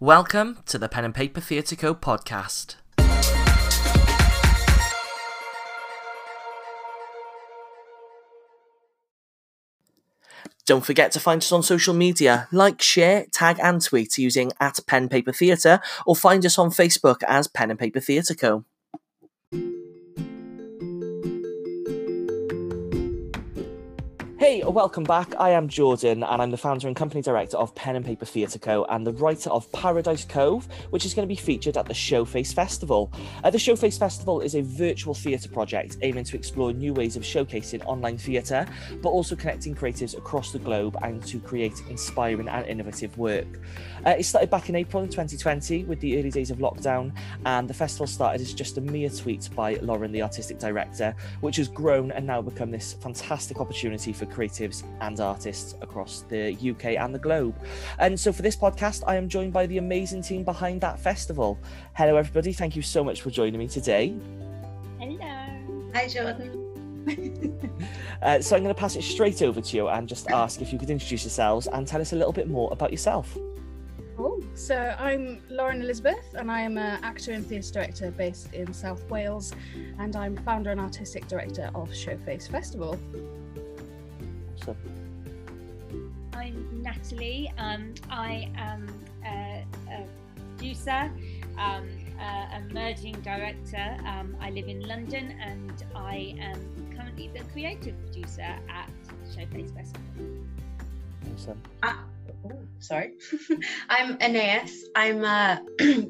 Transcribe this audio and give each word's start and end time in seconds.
Welcome 0.00 0.58
to 0.66 0.76
the 0.76 0.90
Pen 0.90 1.06
and 1.06 1.14
Paper 1.14 1.40
Theatre 1.40 1.74
Co 1.74 1.94
podcast. 1.94 2.74
Don't 10.66 10.84
forget 10.84 11.12
to 11.12 11.18
find 11.18 11.40
us 11.40 11.50
on 11.50 11.62
social 11.62 11.94
media. 11.94 12.46
Like, 12.52 12.82
share, 12.82 13.24
tag, 13.32 13.58
and 13.62 13.80
tweet 13.80 14.18
using 14.18 14.52
at 14.60 14.78
Pen 14.86 15.08
Paper 15.08 15.32
Theatre, 15.32 15.80
or 16.04 16.14
find 16.14 16.44
us 16.44 16.58
on 16.58 16.68
Facebook 16.68 17.22
as 17.26 17.48
Pen 17.48 17.70
and 17.70 17.78
Paper 17.78 18.00
Theatre 18.00 18.34
Co. 18.34 18.66
Hey, 24.46 24.62
welcome 24.62 25.02
back. 25.02 25.34
I 25.40 25.50
am 25.50 25.66
Jordan, 25.66 26.22
and 26.22 26.40
I'm 26.40 26.52
the 26.52 26.56
founder 26.56 26.86
and 26.86 26.94
company 26.94 27.20
director 27.20 27.56
of 27.56 27.74
Pen 27.74 27.96
and 27.96 28.04
Paper 28.04 28.24
Theatre 28.24 28.60
Co. 28.60 28.84
and 28.84 29.04
the 29.04 29.12
writer 29.14 29.50
of 29.50 29.70
Paradise 29.72 30.24
Cove, 30.24 30.68
which 30.90 31.04
is 31.04 31.14
going 31.14 31.26
to 31.26 31.28
be 31.28 31.34
featured 31.34 31.76
at 31.76 31.86
the 31.86 31.92
Showface 31.92 32.54
Festival. 32.54 33.12
Uh, 33.42 33.50
the 33.50 33.58
Showface 33.58 33.98
Festival 33.98 34.40
is 34.40 34.54
a 34.54 34.62
virtual 34.62 35.14
theatre 35.14 35.48
project 35.48 35.96
aiming 36.02 36.22
to 36.22 36.36
explore 36.36 36.72
new 36.72 36.94
ways 36.94 37.16
of 37.16 37.24
showcasing 37.24 37.84
online 37.86 38.18
theatre, 38.18 38.68
but 39.02 39.08
also 39.08 39.34
connecting 39.34 39.74
creatives 39.74 40.16
across 40.16 40.52
the 40.52 40.60
globe 40.60 40.96
and 41.02 41.26
to 41.26 41.40
create 41.40 41.82
inspiring 41.90 42.46
and 42.46 42.64
innovative 42.66 43.18
work. 43.18 43.48
Uh, 44.06 44.10
it 44.10 44.22
started 44.22 44.48
back 44.48 44.68
in 44.68 44.76
April 44.76 45.02
in 45.02 45.08
2020 45.08 45.82
with 45.86 45.98
the 45.98 46.20
early 46.20 46.30
days 46.30 46.52
of 46.52 46.58
lockdown, 46.58 47.12
and 47.46 47.68
the 47.68 47.74
festival 47.74 48.06
started 48.06 48.40
as 48.40 48.54
just 48.54 48.78
a 48.78 48.80
mere 48.80 49.10
tweet 49.10 49.48
by 49.56 49.74
Lauren, 49.82 50.12
the 50.12 50.22
artistic 50.22 50.60
director, 50.60 51.16
which 51.40 51.56
has 51.56 51.66
grown 51.66 52.12
and 52.12 52.24
now 52.24 52.40
become 52.40 52.70
this 52.70 52.92
fantastic 52.92 53.58
opportunity 53.58 54.12
for 54.12 54.24
creatives 54.36 54.84
and 55.00 55.18
artists 55.20 55.74
across 55.80 56.22
the 56.28 56.52
UK 56.54 56.96
and 57.02 57.14
the 57.14 57.18
globe. 57.18 57.54
And 57.98 58.18
so 58.18 58.32
for 58.32 58.42
this 58.42 58.56
podcast, 58.56 59.02
I 59.06 59.16
am 59.16 59.28
joined 59.28 59.52
by 59.52 59.66
the 59.66 59.78
amazing 59.78 60.22
team 60.22 60.44
behind 60.44 60.80
that 60.82 61.00
festival. 61.00 61.58
Hello, 61.94 62.16
everybody. 62.16 62.52
Thank 62.52 62.76
you 62.76 62.82
so 62.82 63.02
much 63.02 63.22
for 63.22 63.30
joining 63.30 63.58
me 63.58 63.68
today. 63.68 64.14
Hello. 64.98 65.90
Hi, 65.94 66.08
Jordan. 66.08 66.62
uh, 68.22 68.40
so 68.40 68.56
I'm 68.56 68.62
going 68.62 68.74
to 68.74 68.78
pass 68.78 68.96
it 68.96 69.02
straight 69.02 69.42
over 69.42 69.60
to 69.60 69.76
you 69.76 69.88
and 69.88 70.08
just 70.08 70.30
ask 70.30 70.60
if 70.60 70.72
you 70.72 70.78
could 70.78 70.90
introduce 70.90 71.24
yourselves 71.24 71.66
and 71.68 71.86
tell 71.86 72.00
us 72.00 72.12
a 72.12 72.16
little 72.16 72.32
bit 72.32 72.48
more 72.48 72.68
about 72.72 72.90
yourself. 72.90 73.36
Cool. 74.16 74.42
So 74.54 74.96
I'm 74.98 75.42
Lauren 75.50 75.82
Elizabeth, 75.82 76.34
and 76.34 76.50
I 76.50 76.62
am 76.62 76.78
an 76.78 77.04
actor 77.04 77.32
and 77.32 77.46
theatre 77.46 77.72
director 77.72 78.10
based 78.10 78.52
in 78.54 78.72
South 78.72 79.08
Wales, 79.10 79.52
and 79.98 80.16
I'm 80.16 80.36
founder 80.38 80.70
and 80.70 80.80
artistic 80.80 81.28
director 81.28 81.70
of 81.74 81.90
Showface 81.90 82.50
Festival. 82.50 82.98
So. 84.64 84.76
I'm 86.32 86.82
Natalie. 86.82 87.52
Um, 87.58 87.94
I 88.10 88.50
am 88.56 88.88
a, 89.24 89.64
a 89.90 90.04
producer, 90.56 91.10
um, 91.58 91.88
a 92.20 92.62
emerging 92.68 93.20
director. 93.22 93.96
Um, 94.06 94.36
I 94.40 94.50
live 94.50 94.68
in 94.68 94.80
London 94.80 95.38
and 95.40 95.84
I 95.94 96.36
am 96.40 96.90
currently 96.96 97.28
the 97.28 97.44
creative 97.52 97.94
producer 98.04 98.42
at 98.42 98.90
Showface 99.34 99.74
Festival. 99.74 100.00
Awesome. 101.34 101.62
Uh, 101.82 101.94
oh, 102.44 102.58
sorry. 102.78 103.12
I'm 103.88 104.16
Aeneas. 104.20 104.86
I'm 104.94 105.24
a 105.24 105.62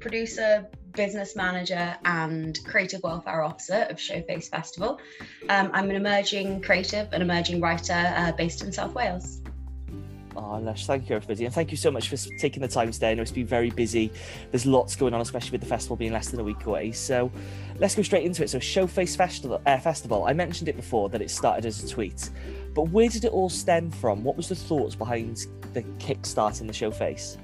producer, 0.00 0.66
business 0.92 1.34
manager 1.36 1.96
and 2.04 2.58
creative 2.64 3.02
welfare 3.02 3.42
officer 3.42 3.86
of 3.90 3.96
Showface 3.96 4.48
Festival. 4.48 5.00
Um, 5.48 5.70
I'm 5.72 5.90
an 5.90 5.96
emerging 5.96 6.62
creative 6.62 7.08
and 7.12 7.22
emerging 7.22 7.60
writer 7.60 8.14
uh, 8.16 8.32
based 8.32 8.62
in 8.62 8.72
South 8.72 8.94
Wales. 8.94 9.40
Oh, 10.34 10.58
Lush, 10.58 10.86
thank 10.86 11.08
you, 11.08 11.16
everybody. 11.16 11.44
And 11.44 11.54
thank 11.54 11.70
you 11.70 11.76
so 11.76 11.90
much 11.90 12.08
for 12.08 12.16
taking 12.16 12.62
the 12.62 12.68
time 12.68 12.90
today. 12.90 13.10
I 13.10 13.14
know 13.14 13.22
it's 13.22 13.30
been 13.30 13.46
very 13.46 13.70
busy. 13.70 14.10
There's 14.50 14.64
lots 14.64 14.96
going 14.96 15.12
on, 15.12 15.20
especially 15.20 15.52
with 15.52 15.60
the 15.60 15.66
festival 15.66 15.96
being 15.96 16.12
less 16.12 16.30
than 16.30 16.40
a 16.40 16.44
week 16.44 16.64
away. 16.64 16.92
So 16.92 17.30
let's 17.78 17.94
go 17.94 18.02
straight 18.02 18.24
into 18.24 18.42
it. 18.42 18.48
So, 18.48 18.58
Showface 18.58 19.16
Festival, 19.16 19.60
uh, 19.66 19.78
festival 19.78 20.24
I 20.24 20.32
mentioned 20.32 20.68
it 20.68 20.76
before 20.76 21.10
that 21.10 21.20
it 21.20 21.30
started 21.30 21.66
as 21.66 21.82
a 21.84 21.88
tweet, 21.88 22.30
but 22.74 22.84
where 22.84 23.08
did 23.08 23.24
it 23.24 23.32
all 23.32 23.50
stem 23.50 23.90
from? 23.90 24.24
What 24.24 24.36
was 24.36 24.48
the 24.48 24.54
thoughts 24.54 24.94
behind 24.94 25.46
the 25.74 25.82
kickstart 25.98 26.60
in 26.60 26.66
the 26.66 26.72
Showface? 26.72 27.36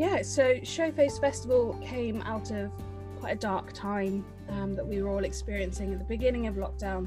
Yeah, 0.00 0.22
so 0.22 0.54
Showface 0.54 1.20
Festival 1.20 1.78
came 1.84 2.22
out 2.22 2.52
of 2.52 2.72
quite 3.18 3.32
a 3.32 3.38
dark 3.38 3.74
time 3.74 4.24
um, 4.48 4.74
that 4.74 4.86
we 4.86 5.02
were 5.02 5.10
all 5.10 5.24
experiencing 5.24 5.92
at 5.92 5.98
the 5.98 6.06
beginning 6.06 6.46
of 6.46 6.54
lockdown. 6.54 7.06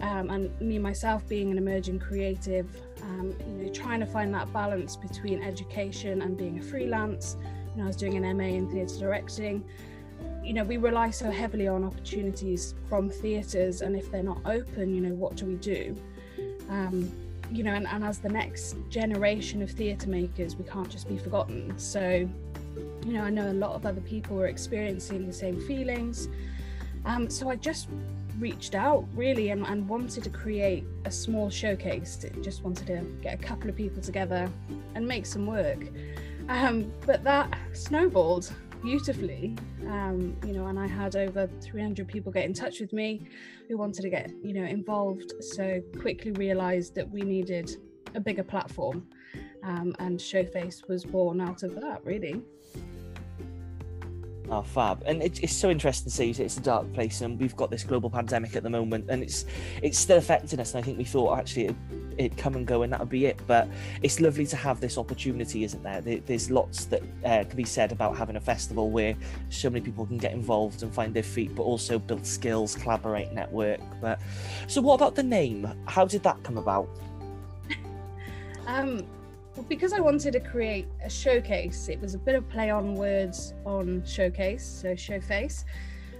Um, 0.00 0.28
and 0.28 0.60
me 0.60 0.80
myself 0.80 1.28
being 1.28 1.52
an 1.52 1.56
emerging 1.56 2.00
creative, 2.00 2.66
um, 3.02 3.32
you 3.46 3.64
know, 3.64 3.72
trying 3.72 4.00
to 4.00 4.06
find 4.06 4.34
that 4.34 4.52
balance 4.52 4.96
between 4.96 5.40
education 5.40 6.22
and 6.22 6.36
being 6.36 6.58
a 6.58 6.62
freelance. 6.62 7.36
You 7.44 7.76
know, 7.76 7.84
I 7.84 7.86
was 7.86 7.94
doing 7.94 8.16
an 8.16 8.36
MA 8.36 8.56
in 8.56 8.68
theatre 8.68 8.98
directing. 8.98 9.64
You 10.42 10.54
know, 10.54 10.64
we 10.64 10.78
rely 10.78 11.10
so 11.10 11.30
heavily 11.30 11.68
on 11.68 11.84
opportunities 11.84 12.74
from 12.88 13.08
theatres, 13.08 13.82
and 13.82 13.94
if 13.94 14.10
they're 14.10 14.24
not 14.24 14.40
open, 14.46 14.92
you 14.92 15.00
know, 15.00 15.14
what 15.14 15.36
do 15.36 15.46
we 15.46 15.54
do? 15.54 15.96
Um, 16.70 17.08
you 17.50 17.62
know, 17.64 17.72
and, 17.74 17.86
and 17.86 18.04
as 18.04 18.18
the 18.18 18.28
next 18.28 18.76
generation 18.88 19.62
of 19.62 19.70
theatre 19.70 20.08
makers, 20.08 20.56
we 20.56 20.64
can't 20.64 20.88
just 20.88 21.08
be 21.08 21.18
forgotten. 21.18 21.76
So, 21.78 22.28
you 23.04 23.12
know, 23.12 23.22
I 23.22 23.30
know 23.30 23.50
a 23.50 23.52
lot 23.52 23.74
of 23.74 23.86
other 23.86 24.00
people 24.00 24.36
were 24.36 24.46
experiencing 24.46 25.26
the 25.26 25.32
same 25.32 25.60
feelings. 25.60 26.28
Um, 27.04 27.28
so 27.30 27.48
I 27.48 27.56
just 27.56 27.88
reached 28.38 28.74
out 28.74 29.06
really 29.14 29.50
and, 29.50 29.66
and 29.66 29.88
wanted 29.88 30.24
to 30.24 30.30
create 30.30 30.84
a 31.04 31.10
small 31.10 31.50
showcase. 31.50 32.24
Just 32.42 32.62
wanted 32.62 32.86
to 32.86 33.00
get 33.22 33.34
a 33.34 33.42
couple 33.42 33.68
of 33.68 33.76
people 33.76 34.02
together 34.02 34.48
and 34.94 35.06
make 35.06 35.26
some 35.26 35.46
work. 35.46 35.86
Um, 36.48 36.92
but 37.06 37.22
that 37.24 37.56
snowballed 37.72 38.52
beautifully. 38.82 39.56
Um, 39.88 40.36
you 40.46 40.52
know 40.52 40.66
and 40.66 40.78
i 40.78 40.86
had 40.86 41.16
over 41.16 41.48
300 41.60 42.06
people 42.06 42.30
get 42.30 42.44
in 42.44 42.52
touch 42.52 42.80
with 42.80 42.92
me 42.92 43.26
who 43.68 43.76
wanted 43.76 44.02
to 44.02 44.10
get 44.10 44.30
you 44.42 44.52
know 44.52 44.64
involved 44.64 45.32
so 45.40 45.82
quickly 45.98 46.32
realized 46.32 46.94
that 46.94 47.10
we 47.10 47.22
needed 47.22 47.76
a 48.14 48.20
bigger 48.20 48.44
platform 48.44 49.06
um, 49.64 49.94
and 49.98 50.18
showface 50.18 50.86
was 50.88 51.04
born 51.04 51.40
out 51.40 51.62
of 51.62 51.74
that 51.74 52.04
really 52.04 52.42
Oh, 54.52 54.62
fab! 54.62 55.04
And 55.06 55.22
it, 55.22 55.44
it's 55.44 55.54
so 55.54 55.70
interesting 55.70 56.10
to 56.10 56.16
see 56.16 56.30
it's 56.30 56.56
a 56.56 56.60
dark 56.60 56.92
place, 56.92 57.20
and 57.20 57.38
we've 57.38 57.54
got 57.54 57.70
this 57.70 57.84
global 57.84 58.10
pandemic 58.10 58.56
at 58.56 58.64
the 58.64 58.70
moment, 58.70 59.08
and 59.08 59.22
it's 59.22 59.44
it's 59.80 59.96
still 59.96 60.16
affecting 60.16 60.58
us. 60.58 60.74
And 60.74 60.82
I 60.82 60.84
think 60.84 60.98
we 60.98 61.04
thought 61.04 61.38
actually 61.38 61.66
it, 61.66 61.76
it'd 62.18 62.36
come 62.36 62.56
and 62.56 62.66
go, 62.66 62.82
and 62.82 62.92
that 62.92 62.98
would 62.98 63.08
be 63.08 63.26
it. 63.26 63.40
But 63.46 63.68
it's 64.02 64.18
lovely 64.18 64.46
to 64.46 64.56
have 64.56 64.80
this 64.80 64.98
opportunity, 64.98 65.62
isn't 65.62 65.84
there? 65.84 66.00
there 66.00 66.18
there's 66.26 66.50
lots 66.50 66.86
that 66.86 67.00
uh, 67.24 67.44
can 67.44 67.56
be 67.56 67.64
said 67.64 67.92
about 67.92 68.16
having 68.16 68.34
a 68.34 68.40
festival 68.40 68.90
where 68.90 69.14
so 69.50 69.70
many 69.70 69.84
people 69.84 70.04
can 70.04 70.18
get 70.18 70.32
involved 70.32 70.82
and 70.82 70.92
find 70.92 71.14
their 71.14 71.22
feet, 71.22 71.54
but 71.54 71.62
also 71.62 72.00
build 72.00 72.26
skills, 72.26 72.74
collaborate, 72.74 73.30
network. 73.30 73.80
But 74.00 74.18
so, 74.66 74.80
what 74.80 74.94
about 74.94 75.14
the 75.14 75.22
name? 75.22 75.72
How 75.86 76.06
did 76.06 76.24
that 76.24 76.42
come 76.42 76.58
about? 76.58 76.88
um 78.66 79.06
because 79.68 79.92
I 79.92 80.00
wanted 80.00 80.32
to 80.32 80.40
create 80.40 80.86
a 81.04 81.10
showcase, 81.10 81.88
it 81.88 82.00
was 82.00 82.14
a 82.14 82.18
bit 82.18 82.34
of 82.34 82.48
play 82.48 82.70
on 82.70 82.94
words 82.94 83.54
on 83.64 84.02
showcase, 84.04 84.64
so 84.64 84.94
showface, 84.94 85.64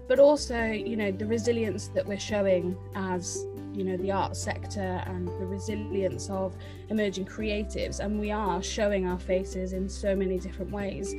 but 0.08 0.18
also, 0.18 0.66
you 0.66 0.96
know, 0.96 1.12
the 1.12 1.26
resilience 1.26 1.88
that 1.88 2.04
we're 2.04 2.18
showing 2.18 2.76
as, 2.96 3.46
you 3.72 3.84
know, 3.84 3.96
the 3.96 4.10
art 4.10 4.36
sector 4.36 5.02
and 5.06 5.28
the 5.28 5.46
resilience 5.46 6.28
of 6.28 6.56
emerging 6.88 7.26
creatives. 7.26 8.00
And 8.00 8.18
we 8.18 8.32
are 8.32 8.60
showing 8.62 9.06
our 9.06 9.18
faces 9.18 9.72
in 9.72 9.88
so 9.88 10.16
many 10.16 10.38
different 10.38 10.72
ways. 10.72 11.14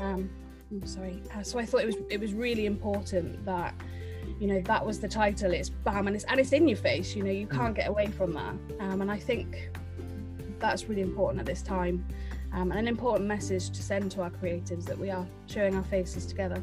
Um, 0.00 0.28
I'm 0.72 0.86
sorry. 0.86 1.22
Uh, 1.34 1.42
so 1.42 1.58
I 1.58 1.64
thought 1.64 1.82
it 1.82 1.86
was 1.86 1.96
it 2.10 2.18
was 2.18 2.34
really 2.34 2.66
important 2.66 3.44
that 3.44 3.74
you 4.40 4.46
know 4.46 4.60
that 4.62 4.84
was 4.84 4.98
the 4.98 5.08
title 5.08 5.52
it's 5.52 5.68
bam 5.68 6.06
and 6.06 6.16
it's 6.16 6.24
and 6.24 6.40
it's 6.40 6.52
in 6.52 6.66
your 6.66 6.76
face 6.76 7.14
you 7.14 7.22
know 7.22 7.30
you 7.30 7.46
can't 7.46 7.74
get 7.74 7.88
away 7.88 8.06
from 8.06 8.32
that 8.32 8.54
um, 8.80 9.00
and 9.00 9.10
i 9.10 9.18
think 9.18 9.70
that's 10.62 10.88
really 10.88 11.02
important 11.02 11.40
at 11.40 11.46
this 11.46 11.60
time 11.60 12.04
um, 12.52 12.70
and 12.70 12.80
an 12.80 12.88
important 12.88 13.28
message 13.28 13.70
to 13.70 13.82
send 13.82 14.10
to 14.12 14.22
our 14.22 14.30
creatives 14.30 14.84
that 14.84 14.98
we 14.98 15.10
are 15.10 15.26
showing 15.46 15.74
our 15.74 15.84
faces 15.84 16.26
together. 16.26 16.62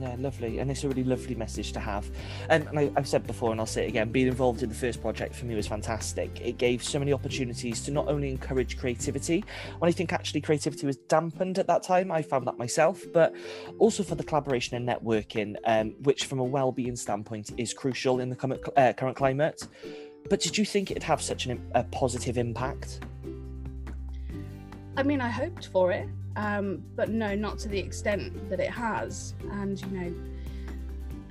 Yeah, 0.00 0.14
lovely. 0.18 0.58
And 0.58 0.70
it's 0.70 0.84
a 0.84 0.88
really 0.88 1.04
lovely 1.04 1.34
message 1.34 1.72
to 1.72 1.80
have. 1.80 2.10
And 2.50 2.68
I, 2.78 2.90
have 2.96 3.08
said 3.08 3.26
before, 3.26 3.52
and 3.52 3.60
I'll 3.60 3.66
say 3.66 3.86
it 3.86 3.88
again, 3.88 4.12
being 4.12 4.26
involved 4.26 4.62
in 4.62 4.68
the 4.68 4.74
first 4.74 5.00
project 5.00 5.34
for 5.34 5.46
me 5.46 5.54
was 5.54 5.66
fantastic. 5.66 6.38
It 6.40 6.58
gave 6.58 6.82
so 6.82 6.98
many 6.98 7.14
opportunities 7.14 7.82
to 7.84 7.90
not 7.90 8.08
only 8.08 8.30
encourage 8.30 8.76
creativity, 8.76 9.42
when 9.78 9.88
I 9.88 9.92
think 9.92 10.12
actually 10.12 10.42
creativity 10.42 10.86
was 10.86 10.96
dampened 10.96 11.58
at 11.58 11.66
that 11.68 11.82
time, 11.82 12.12
I 12.12 12.20
found 12.20 12.46
that 12.46 12.58
myself, 12.58 13.04
but 13.14 13.34
also 13.78 14.02
for 14.02 14.16
the 14.16 14.24
collaboration 14.24 14.76
and 14.76 14.86
networking, 14.86 15.56
um, 15.64 15.94
which 16.02 16.26
from 16.26 16.40
a 16.40 16.44
well-being 16.44 16.96
standpoint 16.96 17.52
is 17.56 17.72
crucial 17.72 18.20
in 18.20 18.28
the 18.28 18.36
current, 18.36 18.60
uh, 18.76 18.92
current 18.92 19.16
climate. 19.16 19.66
But 20.28 20.40
did 20.40 20.58
you 20.58 20.64
think 20.64 20.90
it'd 20.90 21.04
have 21.04 21.22
such 21.22 21.46
an, 21.46 21.66
a 21.74 21.84
positive 21.84 22.36
impact? 22.36 23.00
I 24.96 25.02
mean, 25.02 25.20
I 25.20 25.28
hoped 25.28 25.66
for 25.68 25.92
it, 25.92 26.08
um, 26.36 26.82
but 26.94 27.10
no, 27.10 27.34
not 27.34 27.58
to 27.60 27.68
the 27.68 27.78
extent 27.78 28.48
that 28.48 28.60
it 28.60 28.70
has. 28.70 29.34
And 29.52 29.80
you 29.80 29.86
know, 29.88 30.14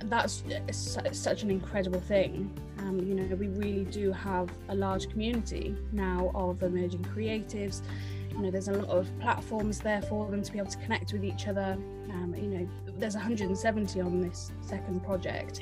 that's 0.04 0.44
such 1.12 1.42
an 1.42 1.50
incredible 1.50 2.00
thing. 2.00 2.56
Um, 2.78 3.00
you 3.00 3.14
know, 3.14 3.34
we 3.34 3.48
really 3.48 3.84
do 3.84 4.12
have 4.12 4.50
a 4.68 4.74
large 4.74 5.08
community 5.10 5.74
now 5.92 6.30
of 6.34 6.62
emerging 6.62 7.04
creatives. 7.04 7.82
you 8.36 8.42
know 8.42 8.50
there's 8.50 8.68
a 8.68 8.72
lot 8.72 8.88
of 8.88 9.08
platforms 9.18 9.80
there 9.80 10.02
for 10.02 10.30
them 10.30 10.42
to 10.42 10.52
be 10.52 10.58
able 10.58 10.70
to 10.70 10.78
connect 10.78 11.12
with 11.12 11.24
each 11.24 11.48
other 11.48 11.76
um, 12.10 12.34
you 12.36 12.48
know 12.48 12.68
there's 12.98 13.14
170 13.14 14.00
on 14.00 14.20
this 14.20 14.52
second 14.60 15.02
project 15.02 15.60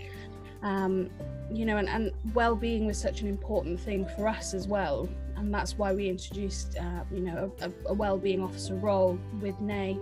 um, 0.63 1.09
you 1.53 1.65
know 1.65 1.77
and, 1.77 1.89
and 1.89 2.11
well-being 2.35 2.87
was 2.87 2.99
such 2.99 3.21
an 3.21 3.29
important 3.29 3.79
thing 3.79 4.07
for 4.17 4.27
us 4.27 4.55
as 4.55 4.67
well 4.67 5.09
and 5.37 5.53
that's 5.53 5.77
why 5.79 5.93
we 5.93 6.09
introduced 6.09 6.77
uh, 6.79 7.05
you 7.13 7.21
know 7.21 7.53
a, 7.61 7.71
a 7.87 7.95
well-being 7.95 8.43
officer 8.43 8.75
role 8.75 9.19
with 9.41 9.61
nay 9.61 9.99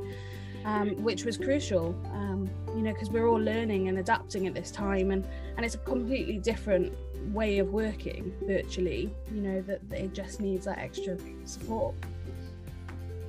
um, 0.64 0.90
which 1.02 1.25
was 1.25 1.37
crucial 1.37 1.94
um, 2.12 2.49
you 2.75 2.82
know 2.82 2.93
because 2.93 3.11
we're 3.11 3.26
all 3.26 3.40
learning 3.40 3.88
and 3.88 3.99
adapting 3.99 4.46
at 4.46 4.55
this 4.55 4.70
time 4.70 5.11
and 5.11 5.26
and 5.56 5.64
it's 5.64 5.75
a 5.75 5.79
completely 5.79 6.38
different 6.38 6.94
way 7.32 7.58
of 7.58 7.69
working 7.69 8.32
virtually 8.43 9.12
you 9.32 9.40
know 9.40 9.61
that, 9.62 9.88
that 9.90 10.00
it 10.00 10.12
just 10.12 10.40
needs 10.40 10.64
that 10.64 10.79
extra 10.79 11.17
support. 11.44 11.94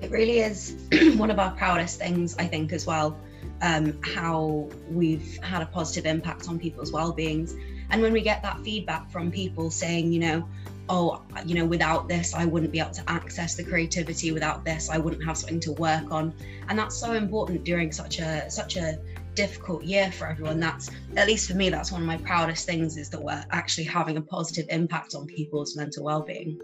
It 0.01 0.11
really 0.11 0.39
is 0.39 0.75
one 1.15 1.31
of 1.31 1.39
our 1.39 1.51
proudest 1.51 1.97
things 1.97 2.35
i 2.38 2.45
think 2.45 2.73
as 2.73 2.85
well 2.85 3.17
um, 3.61 3.97
how 4.01 4.69
we've 4.89 5.38
had 5.41 5.61
a 5.61 5.65
positive 5.65 6.06
impact 6.06 6.49
on 6.49 6.59
people's 6.59 6.91
well-beings. 6.91 7.56
And 7.89 8.01
when 8.01 8.11
we 8.11 8.21
get 8.21 8.41
that 8.44 8.59
feedback 8.61 9.09
from 9.09 9.31
people 9.31 9.69
saying 9.69 10.11
you 10.11 10.19
know 10.19 10.49
oh 10.89 11.21
you 11.45 11.56
know 11.56 11.65
without 11.65 12.07
this 12.07 12.33
i 12.33 12.45
wouldn't 12.45 12.71
be 12.71 12.80
able 12.80 12.91
to 12.91 13.03
access 13.09 13.56
the 13.56 13.63
creativity. 13.63 14.31
Without 14.31 14.65
this 14.65 14.89
i 14.89 14.97
wouldn't 14.97 15.24
have 15.24 15.38
something 15.38 15.59
to 15.62 15.71
work 15.74 16.12
on. 16.12 16.33
And 16.68 16.77
that's 16.77 16.95
so 16.95 17.13
important 17.13 17.63
during 17.63 17.91
such 17.91 18.19
a 18.19 18.50
such 18.50 18.77
a 18.77 19.00
difficult 19.35 19.83
year 19.83 20.12
for 20.12 20.27
everyone. 20.27 20.59
That's 20.59 20.91
at 21.18 21.27
least 21.27 21.50
for 21.50 21.56
me 21.56 21.69
that's 21.69 21.91
one 21.91 22.01
of 22.01 22.07
my 22.07 22.18
proudest 22.18 22.65
things 22.65 22.97
is 22.97 23.09
that 23.09 23.21
we're 23.21 23.44
actually 23.51 23.85
having 23.85 24.18
a 24.18 24.21
positive 24.21 24.65
impact 24.69 25.15
on 25.15 25.25
people's 25.25 25.75
mental 25.75 26.03
well-being. 26.03 26.59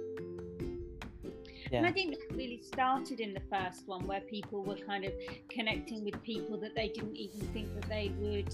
Yeah. 1.71 1.79
And 1.79 1.87
I 1.87 1.91
think 1.91 2.17
that 2.17 2.35
really 2.35 2.61
started 2.63 3.19
in 3.19 3.33
the 3.33 3.41
first 3.51 3.87
one 3.87 4.07
where 4.07 4.21
people 4.21 4.63
were 4.63 4.75
kind 4.75 5.05
of 5.05 5.13
connecting 5.49 6.03
with 6.03 6.21
people 6.23 6.59
that 6.61 6.73
they 6.75 6.89
didn't 6.89 7.15
even 7.15 7.39
think 7.53 7.73
that 7.75 7.87
they 7.87 8.11
would 8.17 8.51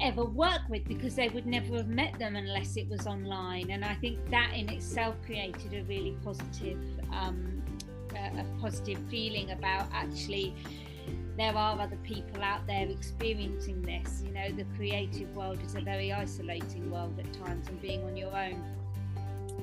ever 0.00 0.24
work 0.24 0.60
with 0.68 0.84
because 0.84 1.14
they 1.14 1.28
would 1.28 1.46
never 1.46 1.76
have 1.76 1.88
met 1.88 2.18
them 2.18 2.36
unless 2.36 2.76
it 2.76 2.88
was 2.88 3.06
online. 3.06 3.70
And 3.70 3.84
I 3.84 3.94
think 3.94 4.18
that 4.30 4.52
in 4.54 4.68
itself 4.68 5.16
created 5.24 5.74
a 5.74 5.82
really 5.84 6.16
positive, 6.24 6.78
um, 7.12 7.62
a, 8.14 8.44
positive 8.60 8.98
feeling 9.10 9.50
about 9.50 9.86
actually 9.92 10.54
there 11.36 11.54
are 11.54 11.78
other 11.78 11.98
people 12.04 12.42
out 12.42 12.66
there 12.66 12.88
experiencing 12.88 13.82
this. 13.82 14.22
You 14.24 14.32
know, 14.32 14.50
the 14.52 14.64
creative 14.76 15.34
world 15.34 15.58
is 15.64 15.74
a 15.74 15.80
very 15.80 16.12
isolating 16.12 16.90
world 16.90 17.18
at 17.18 17.32
times, 17.32 17.68
and 17.68 17.80
being 17.82 18.04
on 18.04 18.16
your 18.16 18.34
own 18.34 18.62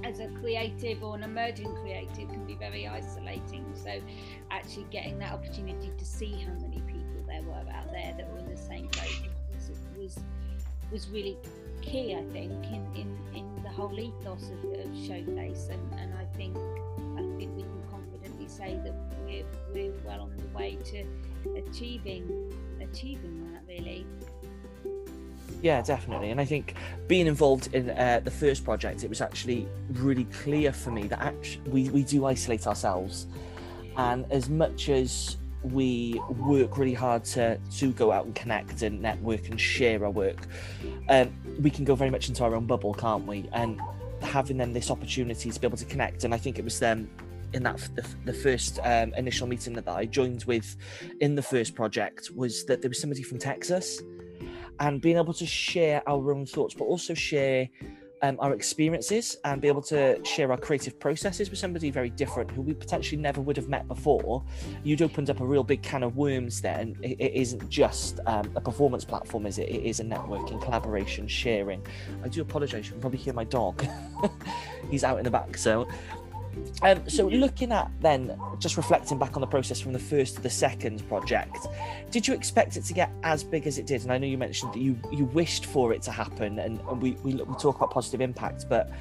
as 0.03 0.19
a 0.19 0.27
creative 0.39 1.03
or 1.03 1.15
an 1.15 1.23
emerging 1.23 1.73
creative 1.75 2.29
can 2.29 2.45
be 2.45 2.55
very 2.55 2.87
isolating. 2.87 3.65
So, 3.73 4.01
actually, 4.49 4.87
getting 4.91 5.17
that 5.19 5.31
opportunity 5.31 5.91
to 5.97 6.05
see 6.05 6.33
how 6.45 6.53
many 6.59 6.81
people 6.81 7.23
there 7.25 7.41
were 7.43 7.53
out 7.53 7.91
there 7.91 8.13
that 8.17 8.29
were 8.31 8.39
in 8.39 8.49
the 8.49 8.57
same 8.57 8.87
place 8.89 9.21
was 10.01 10.19
was, 10.91 11.07
really 11.09 11.37
key, 11.81 12.13
I 12.13 12.23
think, 12.33 12.51
in, 12.65 12.85
in, 12.95 13.17
in 13.33 13.63
the 13.63 13.69
whole 13.69 13.97
ethos 13.97 14.43
of, 14.43 14.63
of 14.79 14.91
Showface. 15.07 15.69
And, 15.69 15.99
and 15.99 16.13
I 16.15 16.25
think 16.35 16.57
I 17.17 17.21
think 17.37 17.55
we 17.55 17.63
can 17.63 17.83
confidently 17.89 18.47
say 18.47 18.77
that 18.83 18.93
we're, 19.25 19.45
we're 19.73 19.93
well 20.05 20.21
on 20.21 20.35
the 20.35 20.57
way 20.57 20.77
to 20.91 21.05
achieving 21.55 22.51
achieving 22.81 23.53
that 23.53 23.63
really. 23.67 24.05
Yeah, 25.61 25.81
definitely. 25.81 26.31
And 26.31 26.41
I 26.41 26.45
think 26.45 26.75
being 27.07 27.27
involved 27.27 27.73
in 27.73 27.91
uh, 27.91 28.21
the 28.23 28.31
first 28.31 28.63
project, 28.63 29.03
it 29.03 29.09
was 29.09 29.21
actually 29.21 29.67
really 29.91 30.25
clear 30.25 30.73
for 30.73 30.89
me 30.89 31.03
that 31.03 31.21
actually 31.21 31.69
we, 31.69 31.89
we 31.89 32.03
do 32.03 32.25
isolate 32.25 32.65
ourselves. 32.65 33.27
And 33.95 34.25
as 34.31 34.49
much 34.49 34.89
as 34.89 35.37
we 35.63 36.21
work 36.29 36.77
really 36.77 36.93
hard 36.93 37.23
to, 37.23 37.57
to 37.57 37.91
go 37.91 38.11
out 38.11 38.25
and 38.25 38.35
connect 38.35 38.81
and 38.81 39.01
network 39.01 39.47
and 39.49 39.59
share 39.59 40.03
our 40.03 40.11
work, 40.11 40.47
um, 41.09 41.33
we 41.61 41.69
can 41.69 41.85
go 41.85 41.95
very 41.95 42.09
much 42.09 42.29
into 42.29 42.43
our 42.43 42.55
own 42.55 42.65
bubble, 42.65 42.93
can't 42.93 43.25
we? 43.27 43.49
And 43.53 43.79
having 44.21 44.57
them 44.57 44.73
this 44.73 44.89
opportunity 44.89 45.51
to 45.51 45.59
be 45.59 45.67
able 45.67 45.77
to 45.77 45.85
connect, 45.85 46.23
and 46.23 46.33
I 46.33 46.37
think 46.37 46.57
it 46.57 46.63
was 46.63 46.79
them 46.79 47.09
in 47.53 47.63
that 47.63 47.77
the, 47.95 48.05
the 48.25 48.33
first 48.33 48.79
um, 48.83 49.13
initial 49.15 49.47
meeting 49.47 49.73
that 49.73 49.87
I 49.87 50.05
joined 50.05 50.45
with 50.45 50.75
in 51.19 51.35
the 51.35 51.41
first 51.41 51.75
project 51.75 52.31
was 52.35 52.65
that 52.65 52.81
there 52.81 52.89
was 52.89 52.99
somebody 52.99 53.23
from 53.23 53.39
Texas. 53.39 54.01
And 54.79 54.99
being 54.99 55.17
able 55.17 55.33
to 55.33 55.45
share 55.45 56.01
our 56.07 56.31
own 56.31 56.45
thoughts, 56.45 56.73
but 56.73 56.85
also 56.85 57.13
share 57.13 57.69
um, 58.21 58.37
our 58.39 58.53
experiences 58.53 59.37
and 59.43 59.61
be 59.61 59.67
able 59.67 59.81
to 59.81 60.23
share 60.23 60.51
our 60.51 60.57
creative 60.57 60.99
processes 60.99 61.49
with 61.49 61.59
somebody 61.59 61.89
very 61.89 62.09
different 62.09 62.51
who 62.51 62.61
we 62.61 62.73
potentially 62.73 63.19
never 63.19 63.41
would 63.41 63.57
have 63.57 63.67
met 63.67 63.87
before, 63.87 64.43
you'd 64.83 65.01
opened 65.01 65.29
up 65.29 65.39
a 65.39 65.45
real 65.45 65.63
big 65.63 65.81
can 65.81 66.03
of 66.03 66.17
worms 66.17 66.61
there. 66.61 66.77
And 66.77 66.95
it, 67.03 67.19
it 67.19 67.33
isn't 67.33 67.67
just 67.69 68.19
um, 68.25 68.51
a 68.55 68.61
performance 68.61 69.05
platform, 69.05 69.45
is 69.45 69.57
it? 69.57 69.69
It 69.69 69.83
is 69.83 69.99
a 69.99 70.03
networking, 70.03 70.61
collaboration, 70.61 71.27
sharing. 71.27 71.85
I 72.23 72.27
do 72.27 72.41
apologize, 72.41 72.85
you 72.85 72.91
can 72.91 73.01
probably 73.01 73.19
hear 73.19 73.33
my 73.33 73.43
dog. 73.43 73.85
He's 74.91 75.03
out 75.03 75.17
in 75.17 75.23
the 75.23 75.31
back. 75.31 75.57
So 75.57 75.87
um, 76.81 77.07
so 77.07 77.27
looking 77.27 77.71
at 77.71 77.91
then, 78.01 78.39
just 78.59 78.77
reflecting 78.77 79.17
back 79.17 79.35
on 79.37 79.41
the 79.41 79.47
process 79.47 79.79
from 79.79 79.93
the 79.93 79.99
first 79.99 80.35
to 80.35 80.41
the 80.41 80.49
second 80.49 81.07
project, 81.07 81.67
did 82.09 82.27
you 82.27 82.33
expect 82.33 82.75
it 82.75 82.83
to 82.85 82.93
get 82.93 83.11
as 83.23 83.43
big 83.43 83.67
as 83.67 83.77
it 83.77 83.85
did? 83.85 84.01
And 84.01 84.11
I 84.11 84.17
know 84.17 84.27
you 84.27 84.37
mentioned 84.37 84.73
that 84.73 84.79
you 84.79 84.97
you 85.11 85.25
wished 85.25 85.65
for 85.65 85.93
it 85.93 86.01
to 86.03 86.11
happen, 86.11 86.59
and, 86.59 86.79
and 86.89 87.01
we, 87.01 87.11
we 87.23 87.35
we 87.35 87.55
talk 87.55 87.77
about 87.77 87.91
positive 87.91 88.21
impact, 88.21 88.65
but 88.67 88.91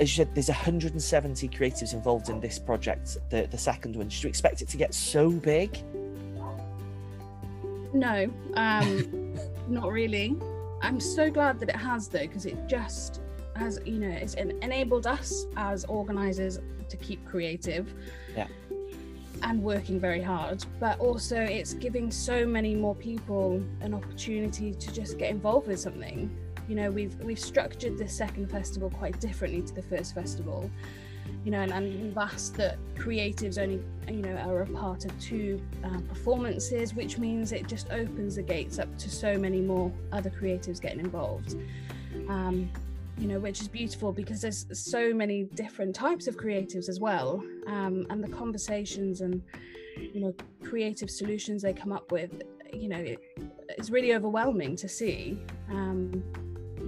as 0.00 0.16
you 0.16 0.24
said, 0.24 0.34
there's 0.34 0.48
170 0.48 1.48
creatives 1.48 1.92
involved 1.92 2.28
in 2.28 2.40
this 2.40 2.58
project, 2.58 3.18
the 3.30 3.46
the 3.50 3.58
second 3.58 3.96
one. 3.96 4.08
Did 4.08 4.22
you 4.22 4.28
expect 4.28 4.62
it 4.62 4.68
to 4.68 4.76
get 4.76 4.94
so 4.94 5.30
big? 5.30 5.78
No, 7.92 8.30
um, 8.54 9.34
not 9.68 9.92
really. 9.92 10.36
I'm 10.80 11.00
so 11.00 11.30
glad 11.30 11.58
that 11.60 11.68
it 11.68 11.76
has 11.76 12.08
though, 12.08 12.20
because 12.20 12.46
it 12.46 12.56
just 12.68 13.20
has 13.56 13.80
you 13.84 13.98
know 13.98 14.08
it's 14.08 14.34
enabled 14.34 15.06
us 15.06 15.46
as 15.56 15.84
organizers 15.86 16.60
to 16.88 16.96
keep 16.96 17.24
creative 17.26 17.92
yeah. 18.36 18.46
and 19.42 19.62
working 19.62 20.00
very 20.00 20.22
hard. 20.22 20.64
But 20.80 20.98
also 21.00 21.36
it's 21.40 21.74
giving 21.74 22.10
so 22.10 22.46
many 22.46 22.74
more 22.74 22.94
people 22.94 23.62
an 23.80 23.94
opportunity 23.94 24.74
to 24.74 24.92
just 24.92 25.18
get 25.18 25.30
involved 25.30 25.68
with 25.68 25.80
something. 25.80 26.36
You 26.68 26.74
know 26.74 26.90
we've 26.90 27.14
we've 27.20 27.38
structured 27.38 27.96
the 27.96 28.08
second 28.08 28.50
festival 28.50 28.90
quite 28.90 29.18
differently 29.20 29.62
to 29.62 29.74
the 29.74 29.82
first 29.82 30.14
festival. 30.14 30.70
You 31.44 31.52
know 31.52 31.60
and, 31.60 31.72
and 31.72 32.02
we've 32.02 32.18
asked 32.18 32.56
that 32.56 32.78
creatives 32.94 33.58
only 33.58 33.80
you 34.06 34.22
know 34.22 34.36
are 34.36 34.62
a 34.62 34.66
part 34.66 35.04
of 35.04 35.18
two 35.20 35.60
uh, 35.84 36.00
performances 36.08 36.94
which 36.94 37.16
means 37.18 37.52
it 37.52 37.66
just 37.66 37.90
opens 37.90 38.36
the 38.36 38.42
gates 38.42 38.78
up 38.78 38.98
to 38.98 39.10
so 39.10 39.38
many 39.38 39.60
more 39.60 39.92
other 40.12 40.30
creatives 40.30 40.80
getting 40.80 41.00
involved. 41.00 41.56
Um, 42.28 42.70
you 43.18 43.26
know, 43.26 43.40
which 43.40 43.60
is 43.60 43.68
beautiful 43.68 44.12
because 44.12 44.40
there's 44.40 44.66
so 44.72 45.12
many 45.12 45.44
different 45.54 45.94
types 45.94 46.26
of 46.26 46.36
creatives 46.36 46.88
as 46.88 47.00
well, 47.00 47.42
um, 47.66 48.06
and 48.10 48.22
the 48.22 48.28
conversations 48.28 49.20
and 49.20 49.42
you 49.96 50.20
know 50.20 50.34
creative 50.62 51.10
solutions 51.10 51.62
they 51.62 51.72
come 51.72 51.92
up 51.92 52.12
with, 52.12 52.42
you 52.72 52.88
know, 52.88 52.98
it, 52.98 53.18
it's 53.70 53.90
really 53.90 54.14
overwhelming 54.14 54.76
to 54.76 54.88
see. 54.88 55.38
Um, 55.70 56.22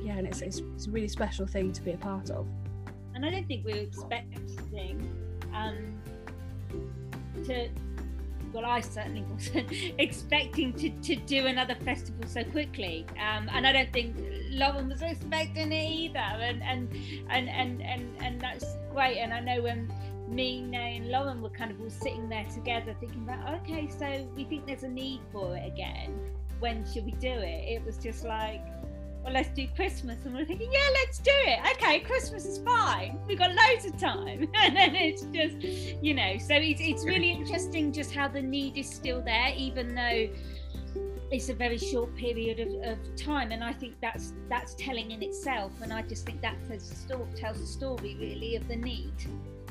yeah, 0.03 0.17
and 0.17 0.27
it's, 0.27 0.41
it's, 0.41 0.59
it's 0.75 0.87
a 0.87 0.91
really 0.91 1.09
special 1.09 1.47
thing 1.47 1.73
to 1.73 1.83
be 1.83 1.93
a 1.93 1.97
part 1.97 2.31
of. 2.31 2.47
And 3.15 3.27
I 3.27 3.31
don't 3.31 3.47
think 3.47 3.67
we 3.67 3.73
are 3.73 3.77
expecting 3.77 5.11
um, 5.53 6.01
to 7.45 7.69
well, 8.53 8.65
I 8.67 8.81
certainly 8.81 9.23
wasn't 9.23 9.69
expecting 9.99 10.73
to, 10.75 10.91
to 10.91 11.17
do 11.17 11.47
another 11.47 11.75
festival 11.77 12.25
so 12.27 12.45
quickly. 12.45 13.07
Um, 13.13 13.49
and 13.53 13.67
I 13.67 13.73
don't 13.73 13.93
think 13.93 14.17
Lauren 14.51 14.89
was 14.89 15.03
expecting 15.03 15.73
it 15.73 15.91
either. 15.91 16.19
And, 16.19 16.63
and, 16.63 16.93
and, 17.29 17.49
and, 17.49 17.83
and, 17.83 18.17
and 18.21 18.41
that's 18.41 18.65
great. 18.93 19.19
And 19.19 19.33
I 19.33 19.41
know 19.41 19.63
when 19.63 19.93
me, 20.29 20.63
Nay, 20.63 20.97
and 20.99 21.09
Lauren 21.09 21.43
were 21.43 21.51
kind 21.51 21.71
of 21.71 21.81
all 21.81 21.91
sitting 21.91 22.29
there 22.29 22.47
together 22.55 22.95
thinking 23.01 23.23
about, 23.23 23.63
okay, 23.63 23.89
so 23.89 24.29
we 24.37 24.45
think 24.45 24.67
there's 24.67 24.85
a 24.85 24.89
need 24.89 25.21
for 25.33 25.57
it 25.57 25.67
again. 25.67 26.19
When 26.61 26.85
should 26.93 27.05
we 27.05 27.13
do 27.13 27.29
it? 27.29 27.69
It 27.69 27.85
was 27.85 27.97
just 27.97 28.25
like, 28.25 28.63
well, 29.23 29.33
let's 29.33 29.51
do 29.51 29.67
Christmas. 29.77 30.25
And 30.25 30.35
we're 30.35 30.45
thinking, 30.45 30.73
yeah, 30.73 30.89
let's 30.95 31.19
do 31.19 31.31
it. 31.33 31.61
Okay, 31.73 32.01
Christmas 32.01 32.45
is 32.47 32.59
fine. 32.59 33.19
We've 33.27 33.39
got 33.39 33.51
loads 33.55 33.85
of 33.85 33.99
time. 33.99 34.49
and 34.55 34.77
then 34.77 34.95
it's 34.95 35.23
just, 35.23 36.03
you 36.03 36.15
know, 36.15 36.39
so 36.39 36.55
it's, 36.55 36.81
it's 36.81 37.05
really 37.05 37.31
interesting 37.31 37.93
just 37.93 38.15
how 38.15 38.29
the 38.29 38.43
need 38.43 38.77
is 38.77 38.89
still 38.89 39.21
there, 39.21 39.53
even 39.57 39.95
though 39.95 40.29
it's 41.31 41.49
a 41.49 41.55
very 41.55 41.79
short 41.79 42.15
period 42.17 42.61
of, 42.61 42.99
of 42.99 43.17
time. 43.17 43.53
And 43.53 43.63
I 43.63 43.73
think 43.73 43.95
that's 44.01 44.33
that's 44.49 44.75
telling 44.75 45.11
in 45.11 45.23
itself. 45.23 45.73
And 45.83 45.93
I 45.93 46.03
just 46.03 46.25
think 46.25 46.41
that 46.41 46.57
tells 46.67 46.91
a 46.91 46.95
story, 46.95 47.27
tells 47.37 47.61
a 47.61 47.67
story 47.67 48.17
really 48.19 48.57
of 48.57 48.67
the 48.69 48.77
need. 48.77 49.15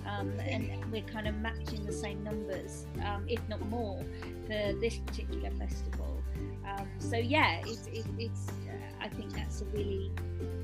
Um, 0.05 0.39
and 0.39 0.91
we're 0.91 1.01
kind 1.03 1.27
of 1.27 1.35
matching 1.35 1.85
the 1.85 1.91
same 1.91 2.23
numbers, 2.23 2.87
um, 3.05 3.25
if 3.27 3.39
not 3.47 3.61
more, 3.69 4.03
for 4.47 4.73
this 4.79 4.97
particular 4.97 5.51
festival. 5.51 6.23
Um, 6.65 6.87
so 6.97 7.17
yeah, 7.17 7.61
it's, 7.65 7.87
it, 7.87 8.05
it's 8.17 8.47
I 9.01 9.07
think 9.07 9.33
that's 9.33 9.61
a 9.61 9.65
really 9.65 10.11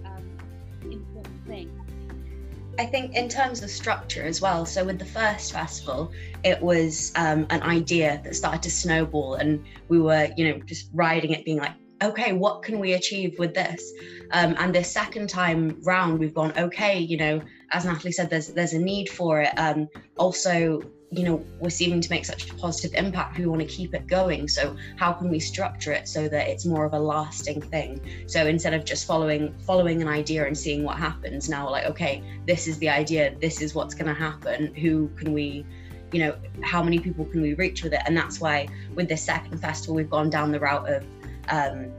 um, 0.05 0.37
important 0.83 1.47
thing. 1.47 1.71
I 2.77 2.85
think 2.85 3.15
in 3.15 3.29
terms 3.29 3.63
of 3.63 3.69
structure 3.69 4.23
as 4.23 4.41
well. 4.41 4.65
So 4.65 4.83
with 4.83 4.99
the 4.99 5.05
first 5.05 5.53
festival, 5.53 6.11
it 6.43 6.61
was 6.61 7.13
um, 7.15 7.47
an 7.49 7.63
idea 7.63 8.21
that 8.23 8.35
started 8.35 8.61
to 8.63 8.71
snowball, 8.71 9.35
and 9.35 9.63
we 9.87 9.99
were, 9.99 10.27
you 10.35 10.49
know, 10.51 10.59
just 10.65 10.89
riding 10.93 11.31
it, 11.31 11.45
being 11.45 11.57
like, 11.57 11.71
okay, 12.03 12.33
what 12.33 12.63
can 12.63 12.79
we 12.79 12.93
achieve 12.93 13.39
with 13.39 13.53
this? 13.53 13.93
Um, 14.31 14.55
and 14.59 14.75
this 14.75 14.91
second 14.91 15.29
time 15.29 15.79
round, 15.83 16.19
we've 16.19 16.33
gone, 16.33 16.51
okay, 16.57 16.99
you 16.99 17.17
know, 17.17 17.41
as 17.71 17.85
Natalie 17.85 18.11
said, 18.11 18.29
there's 18.29 18.47
there's 18.49 18.73
a 18.73 18.79
need 18.79 19.09
for 19.09 19.41
it. 19.41 19.53
Um, 19.57 19.89
also, 20.17 20.81
you 21.11 21.23
know 21.23 21.45
we're 21.59 21.69
seeming 21.69 22.01
to 22.01 22.09
make 22.09 22.25
such 22.25 22.49
a 22.49 22.53
positive 22.55 22.93
impact. 22.93 23.37
We 23.37 23.45
want 23.45 23.61
to 23.61 23.67
keep 23.67 23.93
it 23.93 24.07
going. 24.07 24.47
So 24.47 24.75
how 24.97 25.13
can 25.13 25.29
we 25.29 25.39
structure 25.39 25.91
it 25.91 26.07
so 26.07 26.27
that 26.27 26.47
it's 26.47 26.65
more 26.65 26.85
of 26.85 26.93
a 26.93 26.99
lasting 26.99 27.61
thing? 27.61 28.01
So 28.27 28.45
instead 28.45 28.73
of 28.73 28.85
just 28.85 29.05
following 29.05 29.53
following 29.59 30.01
an 30.01 30.07
idea 30.07 30.45
and 30.45 30.57
seeing 30.57 30.83
what 30.83 30.97
happens 30.97 31.49
now 31.49 31.65
we're 31.65 31.71
like 31.71 31.85
okay 31.85 32.23
this 32.45 32.67
is 32.67 32.77
the 32.79 32.89
idea. 32.89 33.35
This 33.39 33.61
is 33.61 33.75
what's 33.75 33.93
going 33.93 34.07
to 34.07 34.19
happen. 34.19 34.73
Who 34.75 35.09
can 35.15 35.33
we 35.33 35.65
you 36.11 36.19
know 36.19 36.35
how 36.61 36.83
many 36.83 36.99
people 36.99 37.25
can 37.25 37.41
we 37.41 37.53
reach 37.53 37.83
with 37.83 37.93
it? 37.93 38.01
And 38.05 38.15
that's 38.15 38.39
why 38.39 38.67
with 38.93 39.07
this 39.07 39.21
second 39.21 39.57
festival 39.59 39.95
we've 39.95 40.09
gone 40.09 40.29
down 40.29 40.51
the 40.51 40.59
route 40.59 40.89
of 40.89 41.03
um, 41.49 41.91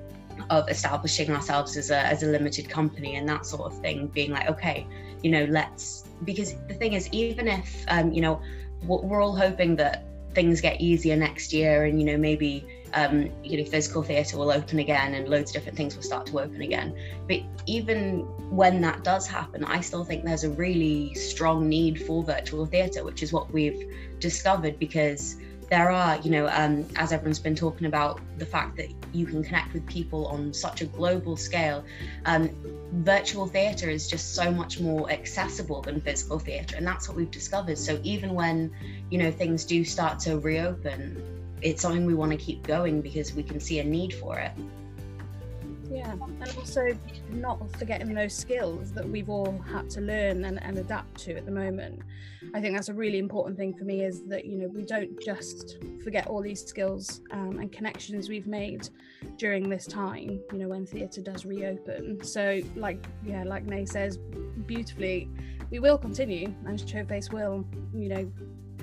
of 0.51 0.69
establishing 0.69 1.31
ourselves 1.31 1.77
as 1.77 1.91
a, 1.91 1.99
as 1.99 2.23
a 2.23 2.27
limited 2.27 2.69
company 2.69 3.17
and 3.17 3.29
that 3.29 3.47
sort 3.47 3.73
of 3.73 3.81
thing 3.81 4.07
being 4.09 4.33
like 4.33 4.49
okay 4.49 4.87
you 5.23 5.31
know 5.31 5.45
let's 5.47 6.05
because 6.25 6.55
the 6.69 6.75
thing 6.75 6.93
is 6.95 7.09
even 7.13 7.49
if 7.49 7.85
um, 7.89 8.13
you 8.13 8.21
know 8.21 8.41
we're 8.87 9.21
all 9.21 9.35
hoping 9.37 9.77
that 9.77 10.05
things 10.35 10.61
get 10.61 10.81
easier 10.81 11.17
next 11.17 11.53
year 11.53 11.85
and 11.85 11.99
you 12.01 12.07
know 12.07 12.17
maybe 12.17 12.67
um, 12.95 13.31
you 13.43 13.59
know 13.59 13.65
physical 13.65 14.03
theatre 14.03 14.37
will 14.37 14.51
open 14.51 14.79
again 14.79 15.15
and 15.15 15.29
loads 15.29 15.51
of 15.51 15.55
different 15.55 15.77
things 15.77 15.97
will 15.97 16.03
start 16.03 16.27
to 16.27 16.41
open 16.41 16.63
again. 16.63 16.95
But 17.27 17.41
even 17.67 18.21
when 18.51 18.81
that 18.81 19.03
does 19.03 19.27
happen 19.27 19.65
i 19.65 19.81
still 19.81 20.05
think 20.05 20.25
there's 20.25 20.45
a 20.45 20.51
really 20.51 21.13
strong 21.15 21.69
need 21.69 22.03
for 22.03 22.23
virtual 22.23 22.65
theatre 22.65 23.05
which 23.05 23.23
is 23.23 23.33
what 23.33 23.53
we've 23.53 23.93
discovered 24.21 24.79
because 24.79 25.37
there 25.69 25.91
are, 25.91 26.17
you 26.19 26.31
know, 26.31 26.49
um, 26.49 26.87
as 26.97 27.13
everyone's 27.13 27.39
been 27.39 27.57
talking 27.57 27.87
about, 27.87 28.21
the 28.39 28.47
fact 28.47 28.77
that 28.77 28.89
you 29.13 29.27
can 29.27 29.43
connect 29.43 29.73
with 29.73 29.85
people 29.87 30.27
on 30.27 30.53
such 30.53 30.81
a 30.81 30.87
global 30.87 31.37
scale. 31.37 31.85
Um, 32.25 32.51
virtual 32.93 33.47
theatre 33.47 33.91
is 33.91 34.09
just 34.09 34.35
so 34.35 34.51
much 34.51 34.79
more 34.81 35.11
accessible 35.11 35.83
than 35.83 36.01
physical 36.01 36.39
theatre, 36.39 36.77
and 36.77 36.87
that's 36.87 37.09
what 37.09 37.17
we've 37.17 37.31
discovered. 37.31 37.79
So 37.79 38.01
even 38.05 38.35
when, 38.35 38.73
you 39.11 39.19
know, 39.19 39.31
things 39.31 39.65
do 39.65 39.85
start 39.85 40.21
to 40.21 40.39
reopen, 40.39 41.21
it's 41.63 41.83
something 41.83 42.07
we 42.07 42.15
want 42.15 42.31
to 42.33 42.39
keep 42.39 42.63
going 42.63 43.01
because 43.01 43.35
we 43.35 43.43
can 43.43 43.59
see 43.59 43.81
a 43.81 43.85
need 43.85 44.15
for 44.15 44.39
it. 44.39 44.53
Yeah, 45.91 46.13
and 46.13 46.57
also 46.59 46.97
not 47.31 47.61
forgetting 47.79 48.13
those 48.15 48.35
skills 48.35 48.93
that 48.93 49.09
we've 49.09 49.29
all 49.29 49.63
had 49.71 49.89
to 49.91 50.01
learn 50.01 50.45
and, 50.45 50.63
and 50.63 50.79
adapt 50.79 51.19
to 51.25 51.37
at 51.37 51.45
the 51.45 51.53
moment. 51.53 52.01
I 52.55 52.61
think 52.61 52.75
that's 52.75 52.89
a 52.89 52.95
really 52.95 53.19
important 53.19 53.57
thing 53.57 53.75
for 53.75 53.85
me 53.85 54.05
is 54.05 54.23
that 54.25 54.45
you 54.45 54.59
know 54.59 54.69
we 54.69 54.83
don't 54.83 55.21
just 55.23 55.79
forget 56.03 56.27
all 56.27 56.43
these 56.43 56.65
skills 56.65 57.21
um, 57.31 57.59
and 57.59 57.73
connections 57.73 58.29
we've 58.29 58.47
made 58.47 58.89
during 59.37 59.69
this 59.69 59.87
time. 59.87 60.41
You 60.53 60.59
know 60.59 60.69
when 60.69 60.87
theatre 60.87 61.21
does 61.21 61.45
reopen. 61.45 62.23
So 62.23 62.61
like 62.75 63.05
yeah, 63.25 63.45
like 63.45 63.65
Nay 63.65 63.85
says 63.85 64.19
beautifully, 64.67 65.29
we 65.71 65.79
will 65.79 65.99
continue 65.99 66.53
and 66.67 66.79
Showface 66.79 67.33
will 67.33 67.65
you 67.95 68.09
know 68.09 68.33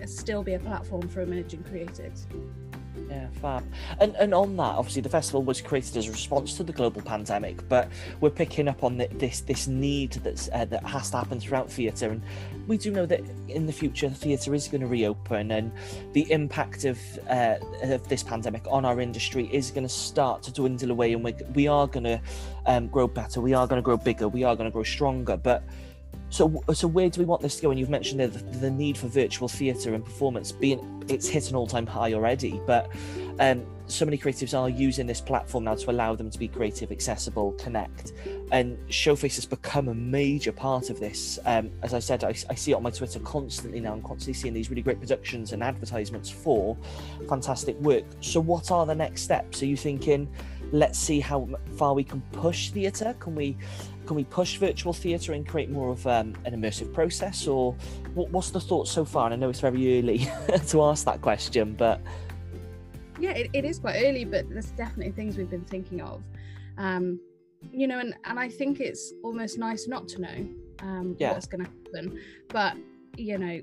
still 0.06 0.44
be 0.44 0.54
a 0.54 0.60
platform 0.60 1.08
for 1.08 1.22
emerging 1.22 1.64
creatives. 1.64 2.28
Yeah, 3.10 3.28
fab. 3.42 3.64
And 4.00 4.16
and 4.16 4.34
on 4.34 4.56
that, 4.58 4.76
obviously, 4.76 5.02
the 5.02 5.10
festival 5.10 5.44
was 5.44 5.62
created 5.62 5.98
as 5.98 6.08
a 6.08 6.12
response 6.12 6.56
to 6.58 6.64
the 6.64 6.74
global 6.74 7.02
pandemic, 7.02 7.68
but 7.68 7.90
we're 8.22 8.30
picking 8.30 8.68
up 8.68 8.84
on 8.84 8.98
the, 8.98 9.08
this 9.14 9.42
this 9.42 9.68
need 9.68 10.14
that's 10.24 10.50
uh, 10.54 10.66
that 10.66 10.84
has 10.86 11.10
to 11.12 11.18
happen 11.18 11.40
throughout 11.40 11.72
theatre, 11.72 12.10
and 12.10 12.22
we 12.68 12.78
do 12.78 12.92
know 12.92 13.06
that 13.06 13.22
in 13.48 13.66
the 13.66 13.74
future, 13.74 14.10
theatre 14.10 14.54
is 14.54 14.68
going 14.68 14.82
to 14.82 14.88
reopen, 14.88 15.52
and 15.52 15.72
the 16.14 16.32
impact 16.32 16.86
of 16.86 17.00
uh, 17.30 17.56
of 17.82 18.08
this 18.08 18.22
pandemic 18.22 18.64
on 18.70 18.86
our 18.86 19.02
industry 19.02 19.50
is 19.52 19.72
going 19.72 19.86
to 19.86 19.94
start 19.94 20.44
to 20.44 20.54
dwindle 20.54 20.92
away, 20.92 21.14
and 21.14 21.24
we 21.24 21.34
we 21.56 21.68
are 21.68 21.88
going 21.88 22.04
to 22.04 22.22
um, 22.68 22.88
grow 22.88 23.08
better, 23.08 23.42
we 23.42 23.54
are 23.54 23.68
going 23.68 23.82
to 23.82 23.84
grow 23.84 23.98
bigger, 23.98 24.28
we 24.28 24.44
are 24.44 24.56
going 24.56 24.70
to 24.70 24.74
grow 24.74 24.84
stronger, 24.84 25.36
but 25.36 25.64
so, 26.34 26.64
so 26.74 26.88
where 26.88 27.12
do 27.12 27.22
we 27.22 27.26
want 27.26 27.44
this 27.44 27.58
to 27.58 27.62
go? 27.62 27.70
And 27.70 27.80
you've 27.80 27.92
mentioned 27.92 28.20
the, 28.20 28.28
the 28.58 28.72
need 28.72 28.98
for 28.98 29.08
virtual 29.08 29.48
theatre 29.48 29.94
and 29.94 30.04
performance 30.04 30.52
being 30.52 31.06
it's 31.08 31.28
hit 31.28 31.52
an 31.52 31.56
all-time 31.56 31.86
high 31.86 32.14
already, 32.14 32.60
but 32.66 32.90
um, 33.40 33.64
so 33.86 34.04
many 34.04 34.18
creatives 34.18 34.58
are 34.58 34.68
using 34.68 35.06
this 35.06 35.22
platform 35.22 35.66
now 35.66 35.76
to 35.76 35.92
allow 35.92 36.16
them 36.16 36.32
to 36.32 36.40
be 36.40 36.48
creative, 36.48 36.92
accessible, 36.92 37.52
connect, 37.54 38.14
and 38.52 38.80
Showface 38.90 39.36
has 39.36 39.46
become 39.46 39.90
a 39.90 39.94
major 39.94 40.52
part 40.52 40.90
of 40.90 41.00
this. 41.00 41.38
Um, 41.46 41.70
as 41.84 41.94
I 41.94 42.00
said, 42.00 42.24
I, 42.24 42.30
I, 42.50 42.56
see 42.56 42.72
it 42.72 42.76
on 42.76 42.82
my 42.82 42.90
Twitter 42.90 43.20
constantly 43.20 43.80
now. 43.80 43.94
I'm 43.94 44.02
constantly 44.02 44.34
seeing 44.34 44.56
these 44.56 44.72
really 44.72 44.82
great 44.82 45.00
productions 45.00 45.54
and 45.54 45.62
advertisements 45.62 46.32
for 46.32 46.76
fantastic 47.30 47.80
work. 47.80 48.06
So, 48.22 48.40
what 48.40 48.72
are 48.72 48.88
the 48.88 48.96
next 48.96 49.22
steps? 49.22 49.62
Are 49.62 49.68
you 49.68 49.78
thinking? 49.78 50.28
Let's 50.72 50.98
see 50.98 51.20
how 51.20 51.48
far 51.78 51.94
we 51.94 52.04
can 52.04 52.22
push 52.32 52.70
theatre. 52.70 53.16
Can 53.20 53.36
we 53.36 53.56
can 54.06 54.16
we 54.16 54.24
push 54.26 54.58
virtual 54.58 54.94
theatre 54.94 55.34
and 55.34 55.48
create 55.48 55.70
more 55.70 55.90
of 55.92 56.06
um, 56.08 56.36
an 56.46 56.54
immersive 56.54 56.94
process 56.94 57.48
or 57.48 57.74
what, 58.14 58.30
what's 58.32 58.52
the 58.52 58.60
thought 58.60 58.88
so 58.88 59.06
far? 59.06 59.26
And 59.26 59.34
i 59.34 59.38
know 59.38 59.50
it's 59.50 59.60
very 59.60 60.00
early 60.00 60.28
to 60.68 60.84
ask 60.84 61.06
that 61.06 61.22
question 61.22 61.74
but 61.74 62.02
yeah 63.20 63.32
it, 63.32 63.50
it 63.54 63.66
is 63.66 63.80
quite 63.80 64.02
early 64.04 64.26
but 64.26 64.50
there's 64.50 64.72
definitely 64.72 65.12
things 65.12 65.38
we've 65.38 65.50
been 65.50 65.66
thinking 65.66 66.02
of. 66.02 66.22
Um, 66.78 67.20
you 67.72 67.88
know 67.88 68.00
and, 68.00 68.14
and 68.26 68.38
i 68.38 68.50
think 68.50 68.82
it's 68.82 69.14
almost 69.24 69.58
nice 69.58 69.88
not 69.88 70.08
to 70.10 70.22
know 70.22 70.50
um, 70.84 71.16
yeah. 71.20 71.32
what's 71.32 71.48
going 71.48 71.66
to 71.66 71.72
happen. 71.72 72.20
But 72.50 72.76
you 73.16 73.38
know 73.38 73.62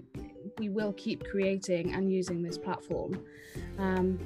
we 0.59 0.69
will 0.69 0.93
keep 0.93 1.25
creating 1.29 1.93
and 1.95 2.13
using 2.13 2.43
this 2.43 2.57
platform 2.57 3.21
um, 3.79 4.19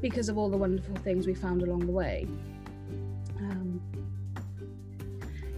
because 0.00 0.28
of 0.28 0.38
all 0.38 0.48
the 0.48 0.56
wonderful 0.56 0.94
things 0.96 1.26
we 1.26 1.34
found 1.34 1.62
along 1.62 1.80
the 1.80 1.92
way 1.92 2.28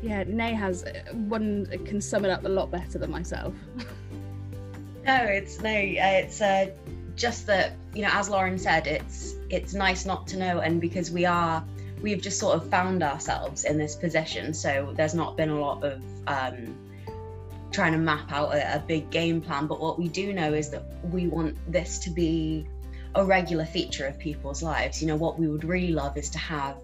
yeah, 0.03 0.25
Nay 0.27 0.55
has 0.55 0.85
uh, 0.85 1.03
one 1.13 1.67
can 1.85 2.01
sum 2.01 2.25
it 2.25 2.31
up 2.31 2.45
a 2.45 2.49
lot 2.49 2.71
better 2.71 2.99
than 2.99 3.11
myself. 3.11 3.55
no, 5.07 5.17
it's 5.25 5.61
no, 5.61 5.71
it's 5.73 6.41
uh, 6.41 6.71
just 7.17 7.47
that 7.47 7.73
you 7.95 8.03
know, 8.03 8.11
as 8.13 8.29
Lauren 8.29 8.59
said, 8.59 8.87
it's 8.87 9.35
it's 9.51 9.75
nice 9.75 10.07
not 10.07 10.27
to 10.29 10.39
know, 10.39 10.61
and 10.61 10.81
because 10.81 11.11
we 11.11 11.25
are 11.25 11.65
we've 12.01 12.23
just 12.23 12.39
sort 12.39 12.57
of 12.57 12.69
found 12.71 13.03
ourselves 13.03 13.65
in 13.65 13.77
this 13.77 13.95
position, 13.95 14.55
so 14.55 14.93
there's 14.97 15.15
not 15.15 15.37
been 15.37 15.51
a 15.51 15.61
lot 15.61 15.85
of 15.85 16.03
um, 16.27 16.75
trying 17.71 17.93
to 17.93 17.99
map 17.99 18.33
out 18.33 18.55
a, 18.55 18.77
a 18.77 18.79
big 18.81 19.11
game 19.11 19.41
plan. 19.41 19.67
But 19.67 19.81
what 19.81 19.99
we 19.99 20.09
do 20.09 20.33
know 20.33 20.53
is 20.55 20.71
that 20.71 20.85
we 21.11 21.29
want 21.29 21.57
this 21.71 21.99
to 22.01 22.11
be 22.11 22.67
a 23.15 23.25
regular 23.25 23.65
feature 23.65 24.07
of 24.07 24.19
people's 24.19 24.63
lives. 24.63 25.03
You 25.03 25.09
know, 25.09 25.17
what 25.17 25.39
we 25.39 25.49
would 25.49 25.65
really 25.65 25.93
love 25.93 26.17
is 26.17 26.31
to 26.31 26.39
have, 26.39 26.77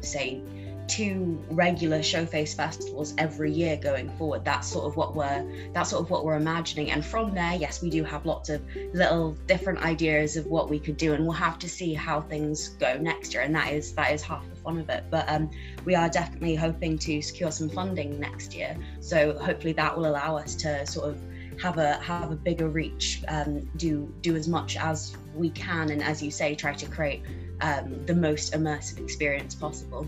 say, 0.00 0.40
two 0.88 1.42
regular 1.50 2.00
showface 2.00 2.54
festivals 2.54 3.14
every 3.18 3.52
year 3.52 3.76
going 3.76 4.10
forward. 4.16 4.44
That's 4.44 4.68
sort 4.68 4.86
of 4.86 4.96
what 4.96 5.14
we're 5.14 5.44
that's 5.72 5.90
sort 5.90 6.02
of 6.02 6.10
what 6.10 6.24
we're 6.24 6.36
imagining. 6.36 6.90
And 6.90 7.04
from 7.04 7.34
there 7.34 7.54
yes 7.54 7.82
we 7.82 7.90
do 7.90 8.04
have 8.04 8.26
lots 8.26 8.50
of 8.50 8.62
little 8.92 9.32
different 9.46 9.80
ideas 9.80 10.36
of 10.36 10.46
what 10.46 10.68
we 10.68 10.78
could 10.78 10.96
do 10.96 11.14
and 11.14 11.24
we'll 11.24 11.32
have 11.32 11.58
to 11.60 11.68
see 11.68 11.94
how 11.94 12.20
things 12.22 12.70
go 12.80 12.96
next 12.98 13.34
year. 13.34 13.42
And 13.42 13.54
that 13.54 13.72
is 13.72 13.92
that 13.94 14.12
is 14.12 14.22
half 14.22 14.48
the 14.48 14.56
fun 14.56 14.78
of 14.78 14.88
it. 14.90 15.04
But 15.10 15.28
um, 15.28 15.50
we 15.84 15.94
are 15.94 16.08
definitely 16.08 16.54
hoping 16.54 16.98
to 16.98 17.22
secure 17.22 17.50
some 17.50 17.68
funding 17.68 18.20
next 18.20 18.54
year. 18.54 18.76
So 19.00 19.38
hopefully 19.38 19.72
that 19.74 19.96
will 19.96 20.06
allow 20.06 20.36
us 20.36 20.54
to 20.56 20.86
sort 20.86 21.08
of 21.08 21.20
have 21.60 21.78
a 21.78 21.94
have 21.94 22.30
a 22.30 22.36
bigger 22.36 22.68
reach 22.68 23.22
um, 23.28 23.60
do 23.76 24.12
do 24.20 24.36
as 24.36 24.48
much 24.48 24.76
as 24.76 25.16
we 25.34 25.50
can 25.50 25.90
and 25.90 26.02
as 26.02 26.22
you 26.22 26.30
say 26.30 26.54
try 26.54 26.72
to 26.72 26.86
create 26.86 27.22
um, 27.60 28.04
the 28.06 28.14
most 28.14 28.52
immersive 28.52 28.98
experience 28.98 29.54
possible 29.54 30.06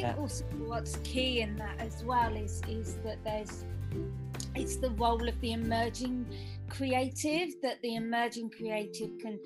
think 0.00 0.16
yeah. 0.16 0.20
also 0.20 0.44
what's 0.66 0.96
key 0.98 1.40
in 1.40 1.56
that 1.56 1.78
as 1.78 2.04
well 2.04 2.34
is 2.34 2.62
is 2.68 2.96
that 3.04 3.18
there's 3.24 3.64
it's 4.54 4.76
the 4.76 4.90
role 4.90 5.28
of 5.28 5.40
the 5.40 5.52
emerging 5.52 6.26
creative 6.68 7.48
that 7.62 7.80
the 7.82 7.96
emerging 7.96 8.50
creative 8.50 9.10
can 9.18 9.38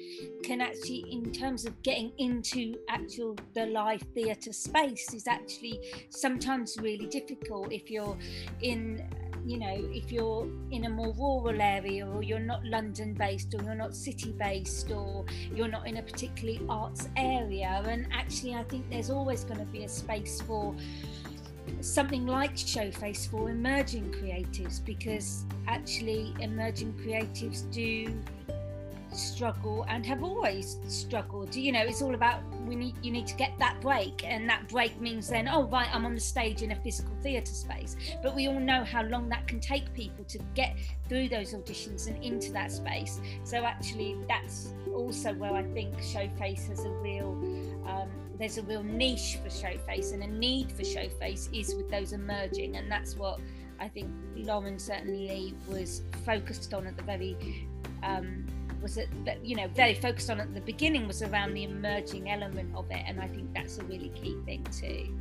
can 0.42 0.60
actually 0.60 1.04
in 1.10 1.32
terms 1.32 1.64
of 1.64 1.80
getting 1.82 2.12
into 2.18 2.74
actual 2.88 3.36
the 3.54 3.66
live 3.66 4.02
theatre 4.14 4.52
space 4.52 5.14
is 5.14 5.26
actually 5.26 5.80
sometimes 6.10 6.76
really 6.80 7.06
difficult 7.06 7.72
if 7.72 7.90
you're 7.90 8.18
in 8.60 9.08
you 9.44 9.58
know 9.58 9.74
if 9.92 10.12
you're 10.12 10.46
in 10.70 10.84
a 10.84 10.88
more 10.88 11.12
rural 11.14 11.60
area 11.60 12.06
or 12.06 12.22
you're 12.22 12.38
not 12.38 12.64
london 12.64 13.12
based 13.14 13.54
or 13.54 13.62
you're 13.62 13.74
not 13.74 13.94
city 13.94 14.32
based 14.38 14.90
or 14.90 15.24
you're 15.54 15.68
not 15.68 15.86
in 15.86 15.96
a 15.96 16.02
particularly 16.02 16.60
arts 16.68 17.08
area 17.16 17.82
and 17.86 18.06
actually 18.12 18.54
i 18.54 18.62
think 18.64 18.88
there's 18.88 19.10
always 19.10 19.44
going 19.44 19.58
to 19.58 19.66
be 19.66 19.84
a 19.84 19.88
space 19.88 20.40
for 20.40 20.74
something 21.80 22.26
like 22.26 22.54
showface 22.54 23.28
for 23.28 23.50
emerging 23.50 24.10
creatives 24.12 24.84
because 24.84 25.44
actually 25.66 26.34
emerging 26.40 26.92
creatives 26.94 27.70
do 27.72 28.12
struggle 29.14 29.84
and 29.88 30.04
have 30.06 30.22
always 30.22 30.78
struggled. 30.88 31.54
You 31.54 31.72
know, 31.72 31.82
it's 31.82 32.02
all 32.02 32.14
about 32.14 32.42
we 32.66 32.76
need 32.76 32.94
you 33.02 33.10
need 33.10 33.26
to 33.28 33.34
get 33.34 33.52
that 33.58 33.80
break, 33.80 34.24
and 34.24 34.48
that 34.48 34.68
break 34.68 35.00
means 35.00 35.28
then, 35.28 35.48
oh 35.48 35.64
right, 35.64 35.88
I'm 35.92 36.06
on 36.06 36.14
the 36.14 36.20
stage 36.20 36.62
in 36.62 36.72
a 36.72 36.76
physical 36.76 37.14
theatre 37.22 37.52
space. 37.52 37.96
But 38.22 38.34
we 38.34 38.48
all 38.48 38.60
know 38.60 38.84
how 38.84 39.02
long 39.02 39.28
that 39.30 39.46
can 39.46 39.60
take 39.60 39.92
people 39.94 40.24
to 40.24 40.38
get 40.54 40.76
through 41.08 41.28
those 41.28 41.54
auditions 41.54 42.06
and 42.08 42.22
into 42.22 42.52
that 42.52 42.72
space. 42.72 43.20
So 43.44 43.64
actually, 43.64 44.16
that's 44.28 44.74
also 44.94 45.34
where 45.34 45.52
I 45.52 45.62
think 45.62 45.96
Showface 45.98 46.68
has 46.68 46.84
a 46.84 46.90
real 46.90 47.32
um, 47.86 48.08
there's 48.38 48.58
a 48.58 48.62
real 48.62 48.82
niche 48.82 49.38
for 49.42 49.48
Showface 49.48 50.12
and 50.12 50.22
a 50.22 50.26
need 50.26 50.72
for 50.72 50.82
Showface 50.82 51.48
is 51.56 51.74
with 51.74 51.90
those 51.90 52.12
emerging, 52.12 52.76
and 52.76 52.90
that's 52.90 53.16
what 53.16 53.40
I 53.78 53.88
think 53.88 54.10
Lauren 54.36 54.78
certainly 54.78 55.54
was 55.68 56.02
focused 56.24 56.72
on 56.72 56.86
at 56.86 56.96
the 56.96 57.02
very 57.02 57.36
um, 58.02 58.46
was 58.82 58.96
that 58.96 59.44
you 59.44 59.56
know 59.56 59.68
very 59.68 59.94
focused 59.94 60.30
on 60.30 60.40
at 60.40 60.52
the 60.54 60.60
beginning 60.60 61.06
was 61.06 61.22
around 61.22 61.54
the 61.54 61.64
emerging 61.64 62.30
element 62.30 62.74
of 62.74 62.90
it, 62.90 63.02
and 63.06 63.20
I 63.20 63.28
think 63.28 63.52
that's 63.54 63.78
a 63.78 63.84
really 63.84 64.10
key 64.10 64.36
thing 64.44 64.64
too. 64.64 65.16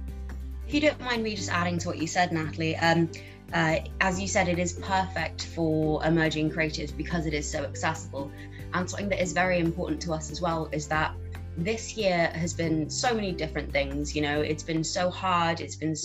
If 0.68 0.74
you 0.74 0.82
don't 0.82 1.02
mind 1.02 1.24
me 1.24 1.36
just 1.36 1.52
adding 1.52 1.78
to 1.80 1.90
what 1.90 1.98
you 1.98 2.08
said, 2.08 2.32
Natalie, 2.32 2.78
um, 2.78 3.10
uh, 3.54 3.80
as 4.00 4.20
you 4.20 4.28
said, 4.28 4.48
it 4.48 4.60
is 4.60 4.74
perfect 4.74 5.48
for 5.48 6.04
emerging 6.06 6.52
creatives 6.52 6.96
because 6.96 7.26
it 7.26 7.34
is 7.34 7.50
so 7.50 7.64
accessible. 7.64 8.32
And 8.74 8.90
something 8.90 9.10
that 9.10 9.22
is 9.22 9.34
very 9.34 9.60
important 9.60 10.02
to 10.04 10.14
us 10.14 10.32
as 10.32 10.42
well 10.42 10.70
is 10.72 10.88
that 10.88 11.14
this 11.58 11.98
year 11.98 12.32
has 12.34 12.54
been 12.54 12.90
so 12.90 13.14
many 13.14 13.34
different 13.34 13.72
things. 13.72 14.16
You 14.16 14.22
know, 14.22 14.40
it's 14.42 14.64
been 14.64 14.84
so 14.84 15.10
hard. 15.10 15.60
It's 15.60 15.76
been 15.76 15.96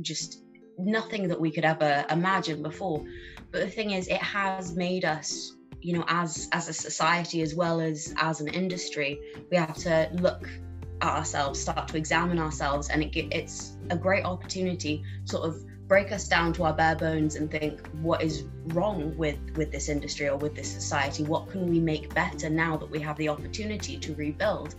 just 0.00 0.42
nothing 0.78 1.28
that 1.28 1.40
we 1.40 1.50
could 1.50 1.64
ever 1.64 2.06
imagine 2.10 2.62
before. 2.62 3.04
But 3.50 3.60
the 3.60 3.70
thing 3.70 3.90
is, 3.90 4.08
it 4.08 4.22
has 4.22 4.74
made 4.74 5.04
us, 5.04 5.52
you 5.84 5.92
know, 5.92 6.04
as 6.08 6.48
as 6.52 6.68
a 6.68 6.72
society 6.72 7.42
as 7.42 7.54
well 7.54 7.78
as 7.78 8.14
as 8.16 8.40
an 8.40 8.48
industry, 8.48 9.20
we 9.50 9.56
have 9.58 9.76
to 9.76 10.08
look 10.14 10.48
at 11.02 11.14
ourselves, 11.14 11.60
start 11.60 11.88
to 11.88 11.98
examine 11.98 12.38
ourselves, 12.38 12.88
and 12.88 13.02
it, 13.02 13.14
it's 13.30 13.76
a 13.90 13.96
great 13.96 14.24
opportunity, 14.24 15.04
sort 15.26 15.44
of 15.44 15.62
break 15.86 16.10
us 16.12 16.26
down 16.26 16.50
to 16.54 16.64
our 16.64 16.72
bare 16.72 16.96
bones 16.96 17.36
and 17.36 17.50
think 17.50 17.86
what 18.00 18.22
is 18.22 18.44
wrong 18.68 19.14
with 19.18 19.38
with 19.56 19.70
this 19.70 19.90
industry 19.90 20.26
or 20.26 20.38
with 20.38 20.54
this 20.54 20.72
society? 20.72 21.22
What 21.22 21.50
can 21.50 21.68
we 21.68 21.78
make 21.78 22.14
better 22.14 22.48
now 22.48 22.78
that 22.78 22.90
we 22.90 22.98
have 23.00 23.18
the 23.18 23.28
opportunity 23.28 23.98
to 23.98 24.14
rebuild? 24.14 24.76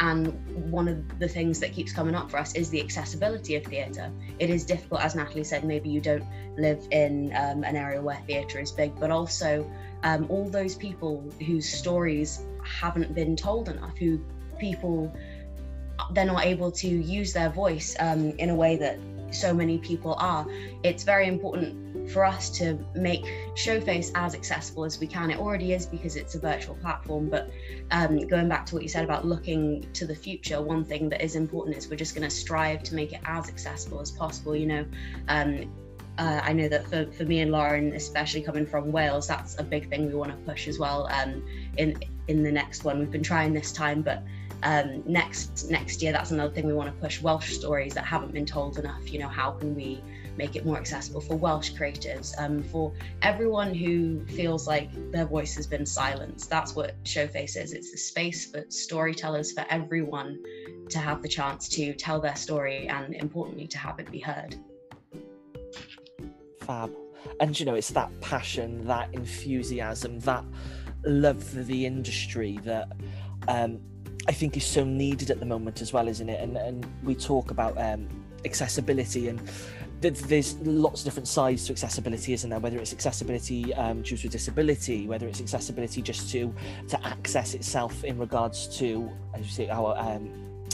And 0.00 0.72
one 0.72 0.88
of 0.88 1.20
the 1.20 1.28
things 1.28 1.60
that 1.60 1.72
keeps 1.72 1.92
coming 1.92 2.16
up 2.16 2.32
for 2.32 2.38
us 2.38 2.56
is 2.56 2.68
the 2.70 2.80
accessibility 2.80 3.54
of 3.54 3.64
theatre. 3.64 4.10
It 4.40 4.50
is 4.50 4.64
difficult 4.64 5.02
as 5.02 5.14
natalie 5.14 5.44
said 5.44 5.62
maybe 5.62 5.88
you 5.88 6.00
don't 6.00 6.24
live 6.56 6.84
in 6.90 7.32
um, 7.36 7.62
an 7.62 7.76
area 7.76 8.02
where 8.02 8.20
theatre 8.26 8.58
is 8.58 8.72
big 8.72 8.98
but 8.98 9.12
also 9.12 9.70
um, 10.02 10.26
all 10.28 10.48
those 10.48 10.74
people 10.74 11.24
whose 11.46 11.68
stories 11.68 12.44
haven't 12.64 13.14
been 13.14 13.36
told 13.36 13.68
enough 13.68 13.96
who 13.96 14.20
people 14.58 15.12
they're 16.12 16.24
not 16.24 16.44
able 16.44 16.70
to 16.70 16.88
use 16.88 17.32
their 17.32 17.50
voice 17.50 17.96
um, 17.98 18.30
in 18.38 18.50
a 18.50 18.54
way 18.54 18.76
that 18.76 18.98
so 19.30 19.52
many 19.52 19.78
people 19.78 20.14
are, 20.18 20.46
it's 20.82 21.02
very 21.02 21.26
important 21.26 22.10
for 22.10 22.24
us 22.24 22.48
to 22.48 22.78
make 22.94 23.24
Showface 23.54 24.10
as 24.14 24.34
accessible 24.34 24.84
as 24.84 24.98
we 24.98 25.06
can. 25.06 25.30
It 25.30 25.38
already 25.38 25.74
is 25.74 25.86
because 25.86 26.16
it's 26.16 26.34
a 26.34 26.38
virtual 26.38 26.74
platform, 26.76 27.28
but 27.28 27.50
um, 27.90 28.26
going 28.26 28.48
back 28.48 28.64
to 28.66 28.74
what 28.74 28.82
you 28.82 28.88
said 28.88 29.04
about 29.04 29.26
looking 29.26 29.86
to 29.92 30.06
the 30.06 30.14
future, 30.14 30.62
one 30.62 30.84
thing 30.84 31.08
that 31.10 31.22
is 31.22 31.36
important 31.36 31.76
is 31.76 31.88
we're 31.88 31.96
just 31.96 32.14
going 32.14 32.28
to 32.28 32.34
strive 32.34 32.82
to 32.84 32.94
make 32.94 33.12
it 33.12 33.20
as 33.24 33.48
accessible 33.48 34.00
as 34.00 34.10
possible. 34.10 34.56
You 34.56 34.66
know, 34.66 34.86
um, 35.28 35.70
uh, 36.18 36.40
I 36.42 36.52
know 36.52 36.68
that 36.68 36.86
for, 36.88 37.06
for 37.12 37.24
me 37.24 37.40
and 37.40 37.52
Lauren, 37.52 37.92
especially 37.94 38.42
coming 38.42 38.66
from 38.66 38.90
Wales, 38.90 39.28
that's 39.28 39.58
a 39.58 39.62
big 39.62 39.88
thing 39.88 40.06
we 40.06 40.14
want 40.14 40.32
to 40.32 40.36
push 40.50 40.66
as 40.66 40.78
well. 40.78 41.08
Um, 41.12 41.44
in 41.76 41.98
in 42.26 42.42
the 42.42 42.52
next 42.52 42.84
one, 42.84 42.98
we've 42.98 43.10
been 43.10 43.22
trying 43.22 43.54
this 43.54 43.72
time, 43.72 44.02
but 44.02 44.22
um, 44.64 45.04
next 45.06 45.70
next 45.70 46.02
year 46.02 46.10
that's 46.10 46.32
another 46.32 46.52
thing 46.52 46.66
we 46.66 46.74
want 46.74 46.92
to 46.92 47.00
push. 47.00 47.22
Welsh 47.22 47.52
stories 47.52 47.94
that 47.94 48.04
haven't 48.04 48.32
been 48.32 48.46
told 48.46 48.78
enough 48.78 49.12
you 49.12 49.20
know 49.20 49.28
how 49.28 49.52
can 49.52 49.76
we 49.76 50.02
make 50.36 50.56
it 50.56 50.64
more 50.64 50.76
accessible 50.76 51.20
for 51.20 51.36
welsh 51.36 51.72
creatives 51.72 52.32
um, 52.38 52.62
for 52.62 52.92
everyone 53.22 53.74
who 53.74 54.24
feels 54.26 54.68
like 54.68 54.88
their 55.10 55.26
voice 55.26 55.56
has 55.56 55.66
been 55.66 55.84
silenced. 55.84 56.48
That's 56.50 56.74
what 56.74 57.02
showface 57.04 57.56
is 57.56 57.72
it's 57.72 57.92
a 57.92 57.96
space 57.96 58.50
for 58.50 58.64
storytellers 58.68 59.52
for 59.52 59.64
everyone 59.70 60.42
to 60.90 60.98
have 60.98 61.22
the 61.22 61.28
chance 61.28 61.68
to 61.68 61.94
tell 61.94 62.20
their 62.20 62.36
story 62.36 62.88
and 62.88 63.14
importantly 63.14 63.68
to 63.68 63.78
have 63.78 64.00
it 64.00 64.10
be 64.10 64.18
heard 64.18 64.56
fab 66.68 66.92
and 67.40 67.58
you 67.58 67.66
know 67.66 67.74
it's 67.74 67.90
that 67.90 68.08
passion 68.20 68.86
that 68.86 69.12
enthusiasm 69.12 70.20
that 70.20 70.44
love 71.04 71.42
for 71.42 71.62
the 71.62 71.86
industry 71.86 72.58
that 72.62 72.88
um, 73.48 73.80
I 74.28 74.32
think 74.32 74.56
is 74.56 74.64
so 74.64 74.84
needed 74.84 75.30
at 75.30 75.40
the 75.40 75.46
moment 75.46 75.80
as 75.80 75.92
well, 75.92 76.06
isn't 76.06 76.28
it? 76.28 76.40
And 76.40 76.56
and 76.56 76.86
we 77.02 77.14
talk 77.14 77.50
about 77.50 77.78
um, 77.78 78.08
accessibility 78.44 79.28
and 79.28 79.40
there's 80.00 80.54
lots 80.58 81.00
of 81.00 81.06
different 81.06 81.26
sides 81.26 81.66
to 81.66 81.72
accessibility, 81.72 82.32
isn't 82.32 82.48
there? 82.48 82.60
Whether 82.60 82.78
it's 82.78 82.92
accessibility 82.92 83.74
um, 83.74 84.02
due 84.02 84.16
to 84.16 84.28
disability, 84.28 85.08
whether 85.08 85.26
it's 85.26 85.40
accessibility 85.40 86.02
just 86.02 86.30
to 86.32 86.54
to 86.88 87.06
access 87.06 87.54
itself 87.54 88.04
in 88.04 88.16
regards 88.16 88.68
to, 88.78 89.10
as 89.34 89.40
you 89.40 89.50
say, 89.50 89.68
our 89.70 89.98
um, 89.98 90.28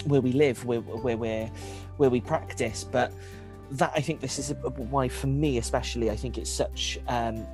where 0.07 0.20
we 0.20 0.33
live, 0.33 0.62
where 0.66 0.80
where 0.80 1.16
we 1.16 1.50
where 1.96 2.11
we 2.11 2.20
practice. 2.20 2.85
But 2.85 3.14
that 3.72 3.92
I 3.94 4.00
think 4.00 4.20
this 4.20 4.38
is 4.38 4.55
why, 4.90 5.09
for 5.09 5.27
me 5.27 5.59
especially, 5.59 6.11
I 6.11 6.16
think 6.16 6.38
it's 6.38 6.50
such 6.50 6.98
um, 7.09 7.46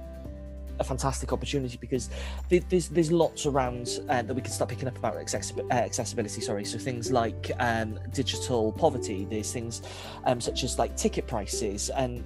a 0.79 0.85
fantastic 0.85 1.33
opportunity 1.33 1.77
because 1.81 2.11
there's 2.49 2.89
there's 2.89 3.13
lots 3.13 3.47
around 3.47 4.01
uh, 4.09 4.23
that 4.23 4.35
we 4.35 4.43
can 4.43 4.51
start 4.51 4.71
picking 4.71 4.89
up 4.89 4.97
about 4.97 5.17
accessibility. 5.17 5.71
Uh, 5.71 5.77
accessibility 5.77 6.41
sorry, 6.41 6.65
so 6.65 6.79
things 6.79 7.13
like 7.13 7.51
um, 7.59 7.99
digital 8.13 8.73
poverty. 8.73 9.27
There's 9.31 9.53
things 9.53 9.83
um, 10.25 10.41
such 10.41 10.65
as 10.65 10.79
like 10.79 10.97
ticket 10.97 11.27
prices 11.27 11.91
and. 11.91 12.25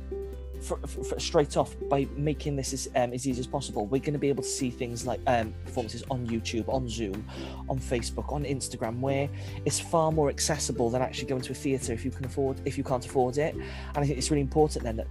For, 0.62 0.78
for, 0.78 1.20
straight 1.20 1.56
off 1.56 1.74
by 1.90 2.06
making 2.16 2.56
this 2.56 2.72
as, 2.72 2.88
um, 2.96 3.12
as 3.12 3.26
easy 3.26 3.40
as 3.40 3.46
possible. 3.46 3.86
We're 3.86 4.00
going 4.00 4.14
to 4.14 4.18
be 4.18 4.30
able 4.30 4.42
to 4.42 4.48
see 4.48 4.70
things 4.70 5.06
like 5.06 5.20
um, 5.26 5.52
performances 5.64 6.02
on 6.10 6.26
youtube 6.26 6.68
on 6.68 6.88
zoom 6.88 7.22
on 7.68 7.78
facebook 7.78 8.32
on 8.32 8.44
instagram 8.44 9.00
where 9.00 9.28
it's 9.66 9.78
far 9.78 10.10
more 10.10 10.30
accessible 10.30 10.88
than 10.88 11.02
actually 11.02 11.28
going 11.28 11.42
to 11.42 11.52
a 11.52 11.54
theatre 11.54 11.92
if 11.92 12.04
you 12.04 12.10
can 12.10 12.24
afford 12.24 12.60
if 12.64 12.78
you 12.78 12.84
can't 12.84 13.04
afford 13.04 13.36
it. 13.36 13.54
And 13.54 13.98
i 13.98 14.06
think 14.06 14.16
it's 14.16 14.30
really 14.30 14.40
important 14.40 14.84
then 14.84 14.96
that 14.96 15.06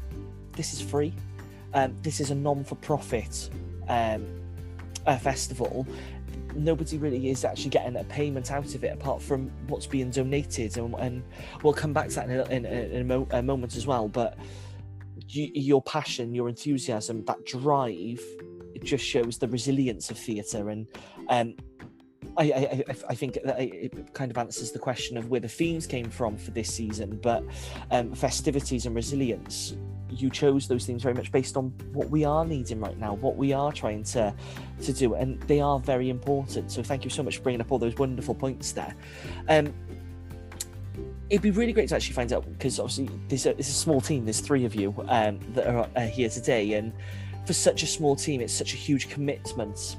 this 0.53 0.73
is 0.73 0.81
free. 0.81 1.13
Um, 1.73 1.95
this 2.01 2.19
is 2.19 2.31
a 2.31 2.35
non-for-profit 2.35 3.49
uh, 3.87 4.19
festival. 5.19 5.87
Nobody 6.55 6.97
really 6.97 7.29
is 7.29 7.45
actually 7.45 7.71
getting 7.71 7.95
a 7.95 8.03
payment 8.03 8.51
out 8.51 8.75
of 8.75 8.83
it 8.83 8.93
apart 8.93 9.21
from 9.21 9.51
what's 9.67 9.87
being 9.87 10.11
donated 10.11 10.77
and, 10.77 10.93
and 10.95 11.23
we'll 11.63 11.73
come 11.73 11.93
back 11.93 12.09
to 12.09 12.15
that 12.15 12.29
in 12.29 12.39
a, 12.39 12.43
in 12.45 12.65
a, 12.65 12.95
in 12.95 13.01
a, 13.01 13.03
mo- 13.03 13.27
a 13.31 13.41
moment 13.41 13.75
as 13.75 13.87
well. 13.87 14.07
But 14.07 14.37
you, 15.29 15.49
your 15.53 15.81
passion 15.81 16.33
your 16.33 16.49
enthusiasm 16.49 17.23
that 17.25 17.43
drive 17.45 18.21
it 18.73 18.83
just 18.83 19.03
shows 19.03 19.37
the 19.37 19.47
resilience 19.47 20.09
of 20.09 20.17
theatre 20.17 20.69
and 20.69 20.87
um, 21.29 21.55
I, 22.37 22.43
I, 22.43 22.83
I, 23.09 23.15
think 23.15 23.37
that 23.43 23.59
it 23.59 24.13
kind 24.13 24.31
of 24.31 24.37
answers 24.37 24.71
the 24.71 24.79
question 24.79 25.17
of 25.17 25.29
where 25.29 25.39
the 25.39 25.47
themes 25.47 25.85
came 25.85 26.09
from 26.09 26.35
for 26.35 26.49
this 26.49 26.73
season, 26.73 27.19
but 27.21 27.43
um, 27.91 28.15
festivities 28.15 28.87
and 28.87 28.95
resilience 28.95 29.75
you 30.15 30.29
chose 30.29 30.67
those 30.67 30.85
things 30.85 31.01
very 31.01 31.15
much 31.15 31.31
based 31.31 31.57
on 31.57 31.69
what 31.91 32.09
we 32.09 32.23
are 32.23 32.45
needing 32.45 32.79
right 32.79 32.97
now, 32.97 33.13
what 33.15 33.35
we 33.35 33.53
are 33.53 33.71
trying 33.71 34.03
to 34.03 34.33
to 34.81 34.93
do, 34.93 35.15
and 35.15 35.41
they 35.43 35.59
are 35.59 35.79
very 35.79 36.09
important. 36.09 36.71
So 36.71 36.83
thank 36.83 37.03
you 37.03 37.09
so 37.09 37.23
much 37.23 37.37
for 37.37 37.43
bringing 37.43 37.61
up 37.61 37.71
all 37.71 37.79
those 37.79 37.95
wonderful 37.95 38.35
points 38.35 38.71
there. 38.71 38.95
Um, 39.49 39.73
it'd 41.33 41.41
be 41.41 41.49
really 41.49 41.73
great 41.73 41.89
to 41.89 41.95
actually 41.95 42.13
find 42.13 42.31
out 42.31 42.47
because 42.47 42.79
obviously 42.79 43.09
there's 43.27 43.47
a, 43.47 43.55
a 43.55 43.63
small 43.63 43.99
team. 43.99 44.23
There's 44.23 44.39
three 44.39 44.65
of 44.65 44.75
you 44.75 44.93
um, 45.07 45.39
that 45.55 45.65
are 45.65 45.89
uh, 45.95 46.01
here 46.01 46.29
today, 46.29 46.73
and 46.73 46.93
for 47.47 47.53
such 47.53 47.81
a 47.81 47.87
small 47.87 48.15
team, 48.15 48.39
it's 48.39 48.53
such 48.53 48.75
a 48.75 48.77
huge 48.77 49.09
commitment. 49.09 49.97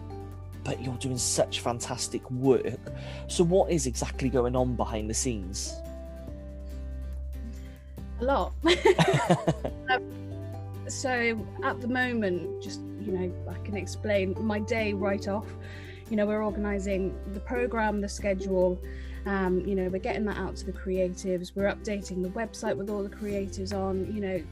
But 0.63 0.81
you're 0.81 0.95
doing 0.95 1.19
such 1.19 1.59
fantastic 1.59 2.31
work. 2.31 2.79
So, 3.27 3.43
what 3.43 3.73
is 3.73 3.89
exactly 3.89 4.29
going 4.29 4.55
on 4.55 4.77
behind 4.77 5.11
the 5.11 5.15
scenes? 5.15 5.75
a 8.21 8.25
lot. 8.25 8.53
um, 9.91 10.05
so 10.87 11.45
at 11.65 11.81
the 11.81 11.89
moment, 11.89 12.63
just 12.63 12.81
you 13.01 13.11
know, 13.11 13.33
I 13.51 13.59
can 13.65 13.77
explain 13.77 14.37
my 14.41 14.61
day 14.61 14.93
right 14.93 15.27
off. 15.27 15.49
You 16.11 16.17
know, 16.17 16.27
we're 16.27 16.45
organising 16.45 17.13
the 17.33 17.41
program, 17.41 18.01
the 18.01 18.09
schedule. 18.09 18.81
Um, 19.27 19.61
you 19.61 19.75
know, 19.75 19.89
we're 19.89 19.99
getting 19.99 20.25
that 20.27 20.37
out 20.37 20.57
to 20.57 20.67
the 20.67 20.73
creatives. 20.73 21.53
We're 21.55 21.73
updating 21.73 22.23
the 22.23 22.29
website 22.31 22.77
with 22.77 22.91
all 22.91 23.03
the 23.03 23.09
creatives 23.09 23.73
on. 23.73 24.13
You 24.13 24.21
know, 24.21 24.43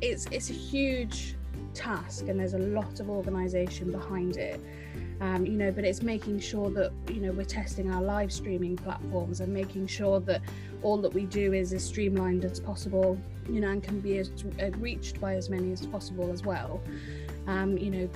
it's 0.00 0.26
it's 0.26 0.50
a 0.50 0.54
huge 0.54 1.34
task, 1.74 2.28
and 2.28 2.40
there's 2.40 2.54
a 2.54 2.58
lot 2.58 3.00
of 3.00 3.10
organisation 3.10 3.92
behind 3.92 4.36
it 4.36 4.60
um, 5.20 5.44
you 5.44 5.56
know 5.56 5.70
but 5.70 5.84
it's 5.84 6.02
making 6.02 6.38
sure 6.38 6.70
that 6.70 6.92
you 7.08 7.20
know 7.20 7.32
we're 7.32 7.44
testing 7.44 7.90
our 7.90 8.02
live 8.02 8.32
streaming 8.32 8.76
platforms 8.76 9.40
and 9.40 9.52
making 9.52 9.86
sure 9.86 10.20
that 10.20 10.40
all 10.82 10.96
that 10.98 11.12
we 11.12 11.24
do 11.24 11.52
is 11.52 11.72
as 11.72 11.84
streamlined 11.84 12.44
as 12.44 12.60
possible 12.60 13.18
you 13.48 13.60
know 13.60 13.70
and 13.70 13.82
can 13.82 14.00
be 14.00 14.18
as, 14.18 14.30
uh, 14.62 14.70
reached 14.78 15.20
by 15.20 15.34
as 15.34 15.50
many 15.50 15.72
as 15.72 15.86
possible 15.86 16.30
as 16.30 16.44
well 16.44 16.80
um, 17.46 17.76
you 17.76 17.90
know 17.90 18.08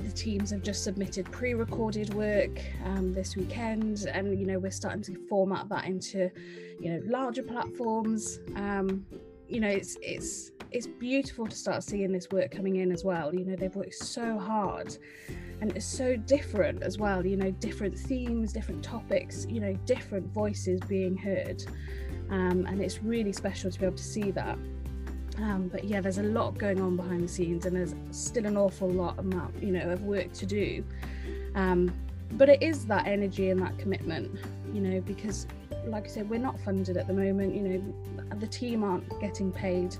the 0.00 0.12
teams 0.12 0.50
have 0.50 0.62
just 0.62 0.84
submitted 0.84 1.30
pre-recorded 1.30 2.14
work 2.14 2.60
um, 2.84 3.12
this 3.12 3.36
weekend, 3.36 4.06
and 4.12 4.38
you 4.38 4.46
know 4.46 4.58
we're 4.58 4.70
starting 4.70 5.02
to 5.02 5.14
format 5.28 5.68
that 5.68 5.84
into 5.86 6.30
you 6.80 6.92
know 6.92 7.00
larger 7.06 7.42
platforms. 7.42 8.40
Um, 8.56 9.06
you 9.50 9.60
know, 9.60 9.68
it's 9.68 9.96
it's 10.00 10.52
it's 10.70 10.86
beautiful 10.86 11.46
to 11.46 11.56
start 11.56 11.82
seeing 11.82 12.12
this 12.12 12.28
work 12.30 12.52
coming 12.52 12.76
in 12.76 12.92
as 12.92 13.04
well. 13.04 13.34
You 13.34 13.44
know, 13.44 13.56
they've 13.56 13.74
worked 13.74 13.94
so 13.94 14.38
hard, 14.38 14.96
and 15.60 15.72
it's 15.76 15.84
so 15.84 16.16
different 16.16 16.82
as 16.82 16.98
well. 16.98 17.26
You 17.26 17.36
know, 17.36 17.50
different 17.50 17.98
themes, 17.98 18.52
different 18.52 18.82
topics. 18.84 19.46
You 19.48 19.60
know, 19.60 19.74
different 19.84 20.32
voices 20.32 20.80
being 20.88 21.16
heard, 21.16 21.64
um, 22.30 22.66
and 22.66 22.80
it's 22.80 23.02
really 23.02 23.32
special 23.32 23.70
to 23.70 23.78
be 23.78 23.86
able 23.86 23.96
to 23.96 24.02
see 24.02 24.30
that. 24.30 24.56
Um, 25.42 25.68
but 25.68 25.84
yeah, 25.84 26.00
there's 26.00 26.18
a 26.18 26.22
lot 26.22 26.58
going 26.58 26.80
on 26.80 26.96
behind 26.96 27.22
the 27.24 27.28
scenes, 27.28 27.66
and 27.66 27.74
there's 27.74 27.94
still 28.10 28.46
an 28.46 28.56
awful 28.56 28.90
lot 28.90 29.18
amount, 29.18 29.62
you 29.62 29.72
know, 29.72 29.90
of 29.90 30.02
work 30.02 30.32
to 30.34 30.46
do. 30.46 30.84
Um, 31.54 31.92
but 32.32 32.48
it 32.48 32.62
is 32.62 32.86
that 32.86 33.06
energy 33.06 33.50
and 33.50 33.60
that 33.60 33.76
commitment, 33.78 34.38
you 34.72 34.80
know, 34.80 35.00
because 35.00 35.46
like 35.86 36.04
I 36.04 36.08
said, 36.08 36.28
we're 36.28 36.38
not 36.38 36.60
funded 36.60 36.96
at 36.96 37.06
the 37.06 37.14
moment. 37.14 37.54
You 37.54 37.62
know, 37.62 38.36
the 38.38 38.46
team 38.46 38.84
aren't 38.84 39.20
getting 39.20 39.50
paid. 39.50 39.96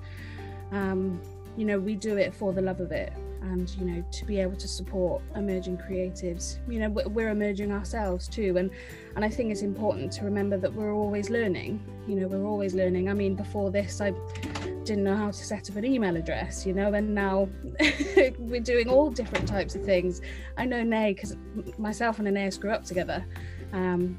Um, 0.72 1.20
you 1.56 1.64
know, 1.64 1.78
we 1.78 1.94
do 1.94 2.16
it 2.16 2.34
for 2.34 2.52
the 2.52 2.62
love 2.62 2.80
of 2.80 2.92
it, 2.92 3.12
and 3.42 3.68
you 3.76 3.86
know, 3.86 4.04
to 4.12 4.24
be 4.24 4.38
able 4.40 4.56
to 4.56 4.68
support 4.68 5.22
emerging 5.34 5.78
creatives. 5.78 6.58
You 6.68 6.80
know, 6.80 6.88
we're 6.88 7.30
emerging 7.30 7.72
ourselves 7.72 8.28
too, 8.28 8.56
and 8.56 8.70
and 9.16 9.24
I 9.24 9.28
think 9.28 9.50
it's 9.50 9.62
important 9.62 10.12
to 10.12 10.24
remember 10.24 10.56
that 10.58 10.72
we're 10.72 10.94
always 10.94 11.30
learning. 11.30 11.82
You 12.06 12.16
know, 12.16 12.28
we're 12.28 12.46
always 12.46 12.74
learning. 12.74 13.08
I 13.08 13.14
mean, 13.14 13.34
before 13.34 13.70
this, 13.70 14.00
I 14.00 14.12
didn't 14.90 15.04
know 15.04 15.16
how 15.16 15.28
to 15.28 15.44
set 15.44 15.70
up 15.70 15.76
an 15.76 15.84
email 15.84 16.16
address, 16.16 16.66
you 16.66 16.72
know, 16.72 16.92
and 16.92 17.14
now 17.14 17.48
we're 18.40 18.60
doing 18.60 18.88
all 18.88 19.08
different 19.08 19.46
types 19.46 19.76
of 19.76 19.84
things. 19.84 20.20
I 20.58 20.64
know 20.64 20.82
Nay 20.82 21.14
because 21.14 21.36
myself 21.78 22.18
and 22.18 22.26
Anais 22.26 22.58
grew 22.58 22.72
up 22.72 22.82
together. 22.84 23.24
Um, 23.72 24.18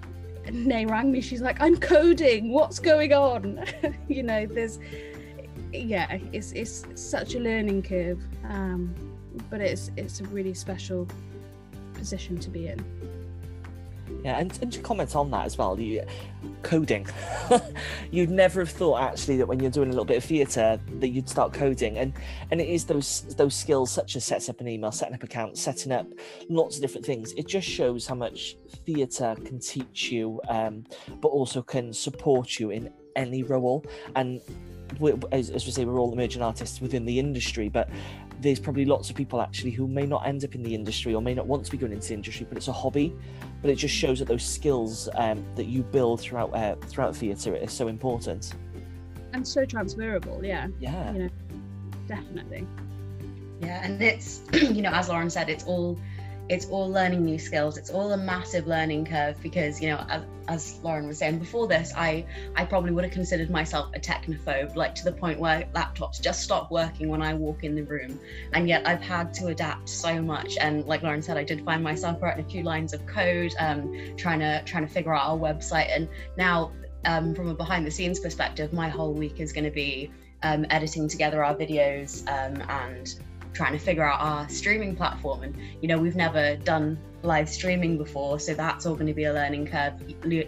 Nay 0.49 0.85
rang 0.85 1.11
me. 1.11 1.19
She's 1.19 1.41
like, 1.41 1.59
"I'm 1.59 1.75
coding. 1.75 2.53
What's 2.53 2.79
going 2.79 3.11
on?" 3.11 3.65
you 4.07 4.23
know, 4.23 4.45
there's, 4.45 4.79
yeah, 5.73 6.17
it's 6.31 6.53
it's 6.53 6.85
such 6.95 7.35
a 7.35 7.39
learning 7.39 7.83
curve, 7.83 8.21
um, 8.45 8.95
but 9.49 9.59
it's 9.59 9.91
it's 9.97 10.21
a 10.21 10.23
really 10.25 10.53
special 10.53 11.05
position 11.95 12.39
to 12.39 12.49
be 12.49 12.67
in. 12.67 12.79
Yeah, 14.23 14.37
and, 14.37 14.57
and 14.61 14.71
to 14.71 14.79
comment 14.81 15.15
on 15.15 15.31
that 15.31 15.45
as 15.45 15.57
well, 15.57 15.79
you, 15.79 16.03
coding. 16.61 17.07
you'd 18.11 18.29
never 18.29 18.59
have 18.59 18.69
thought 18.69 19.01
actually 19.01 19.37
that 19.37 19.47
when 19.47 19.59
you're 19.59 19.71
doing 19.71 19.87
a 19.87 19.91
little 19.91 20.05
bit 20.05 20.17
of 20.17 20.23
theatre 20.23 20.79
that 20.99 21.09
you'd 21.09 21.27
start 21.27 21.53
coding, 21.53 21.97
and 21.97 22.13
and 22.51 22.61
it 22.61 22.69
is 22.69 22.85
those 22.85 23.21
those 23.35 23.55
skills 23.55 23.91
such 23.91 24.15
as 24.15 24.23
setting 24.23 24.53
up 24.53 24.61
an 24.61 24.67
email, 24.67 24.91
setting 24.91 25.15
up 25.15 25.23
accounts, 25.23 25.59
setting 25.59 25.91
up 25.91 26.07
lots 26.49 26.75
of 26.75 26.81
different 26.81 27.05
things. 27.05 27.33
It 27.33 27.47
just 27.47 27.67
shows 27.67 28.05
how 28.05 28.15
much 28.15 28.55
theatre 28.85 29.35
can 29.43 29.59
teach 29.59 30.11
you, 30.11 30.39
um, 30.49 30.85
but 31.19 31.29
also 31.29 31.63
can 31.63 31.91
support 31.91 32.59
you 32.59 32.69
in 32.69 32.91
any 33.15 33.41
role. 33.41 33.83
And 34.15 34.39
we, 34.99 35.13
as, 35.31 35.49
as 35.49 35.65
we 35.65 35.71
say, 35.71 35.85
we're 35.85 35.99
all 35.99 36.13
emerging 36.13 36.41
artists 36.41 36.79
within 36.79 37.05
the 37.05 37.17
industry, 37.17 37.69
but 37.69 37.89
there's 38.41 38.59
probably 38.59 38.85
lots 38.85 39.09
of 39.09 39.15
people 39.15 39.41
actually 39.41 39.71
who 39.71 39.87
may 39.87 40.05
not 40.05 40.27
end 40.27 40.43
up 40.43 40.55
in 40.55 40.63
the 40.63 40.73
industry 40.73 41.13
or 41.13 41.21
may 41.21 41.33
not 41.33 41.47
want 41.47 41.63
to 41.65 41.71
be 41.71 41.77
going 41.77 41.93
into 41.93 42.07
the 42.07 42.13
industry, 42.15 42.45
but 42.49 42.57
it's 42.57 42.67
a 42.67 42.73
hobby. 42.73 43.13
But 43.61 43.69
it 43.69 43.75
just 43.75 43.93
shows 43.93 44.19
that 44.19 44.27
those 44.27 44.43
skills 44.43 45.07
um, 45.15 45.45
that 45.55 45.65
you 45.65 45.83
build 45.83 46.19
throughout 46.21 46.53
uh, 46.55 46.75
throughout 46.87 47.15
theatre 47.15 47.55
is 47.55 47.71
so 47.71 47.87
important 47.87 48.53
and 49.33 49.47
so 49.47 49.65
transferable. 49.65 50.43
Yeah. 50.43 50.67
Yeah. 50.79 51.13
You 51.13 51.19
know, 51.19 51.29
definitely. 52.07 52.67
Yeah, 53.61 53.85
and 53.85 54.01
it's 54.01 54.41
you 54.53 54.81
know 54.81 54.91
as 54.91 55.09
Lauren 55.09 55.29
said, 55.29 55.49
it's 55.49 55.65
all 55.65 55.99
it's 56.49 56.65
all 56.65 56.89
learning 56.89 57.23
new 57.23 57.39
skills. 57.39 57.77
It's 57.77 57.89
all 57.89 58.11
a 58.11 58.17
massive 58.17 58.67
learning 58.67 59.05
curve 59.05 59.41
because 59.41 59.81
you 59.81 59.89
know 59.89 60.05
as, 60.09 60.23
as, 60.47 60.79
lauren 60.83 61.07
was 61.07 61.17
saying 61.17 61.37
before 61.39 61.67
this 61.67 61.93
i 61.95 62.25
i 62.55 62.65
probably 62.65 62.91
would 62.91 63.03
have 63.03 63.13
considered 63.13 63.49
myself 63.49 63.89
a 63.95 63.99
technophobe 63.99 64.75
like 64.75 64.93
to 64.95 65.03
the 65.03 65.11
point 65.11 65.39
where 65.39 65.63
laptops 65.73 66.19
just 66.19 66.41
stop 66.41 66.71
working 66.71 67.07
when 67.07 67.21
i 67.21 67.33
walk 67.33 67.63
in 67.63 67.75
the 67.75 67.83
room. 67.83 68.19
And 68.53 68.67
yet 68.67 68.87
i've 68.87 69.01
had 69.01 69.33
to 69.35 69.47
adapt 69.47 69.87
so 69.87 70.21
much. 70.21 70.57
And 70.57 70.85
like 70.85 71.03
lauren 71.03 71.21
said 71.21 71.37
i 71.37 71.43
did 71.43 71.63
find 71.63 71.83
myself 71.83 72.21
writing 72.21 72.43
a 72.43 72.49
few 72.49 72.63
lines 72.63 72.93
of 72.93 73.05
code 73.05 73.53
um, 73.59 74.15
trying 74.17 74.39
to 74.39 74.63
trying 74.65 74.85
to 74.85 74.91
figure 74.91 75.13
out 75.13 75.29
our 75.29 75.37
website. 75.37 75.95
And 75.95 76.09
now 76.37 76.71
um, 77.05 77.33
from 77.33 77.47
a 77.47 77.53
behind 77.53 77.85
the 77.85 77.91
scenes 77.91 78.19
perspective 78.19 78.73
my 78.73 78.89
whole 78.89 79.13
week 79.13 79.39
is 79.39 79.53
going 79.53 79.63
to 79.63 79.71
be 79.71 80.11
um, 80.43 80.65
editing 80.69 81.07
together 81.07 81.43
our 81.43 81.55
videos 81.55 82.27
um, 82.27 82.61
and 82.69 83.15
trying 83.53 83.73
to 83.73 83.79
figure 83.79 84.03
out 84.03 84.19
our 84.21 84.49
streaming 84.49 84.95
platform. 84.95 85.43
And 85.43 85.55
you 85.81 85.87
know 85.87 85.97
we've 85.97 86.15
never 86.15 86.55
done 86.57 86.99
live 87.23 87.47
streaming 87.47 87.99
before 87.99 88.39
so 88.39 88.55
that's 88.55 88.87
all 88.87 88.95
going 88.95 89.05
to 89.05 89.13
be 89.13 89.25
a 89.25 89.33
learning 89.33 89.67
curve 89.67 89.93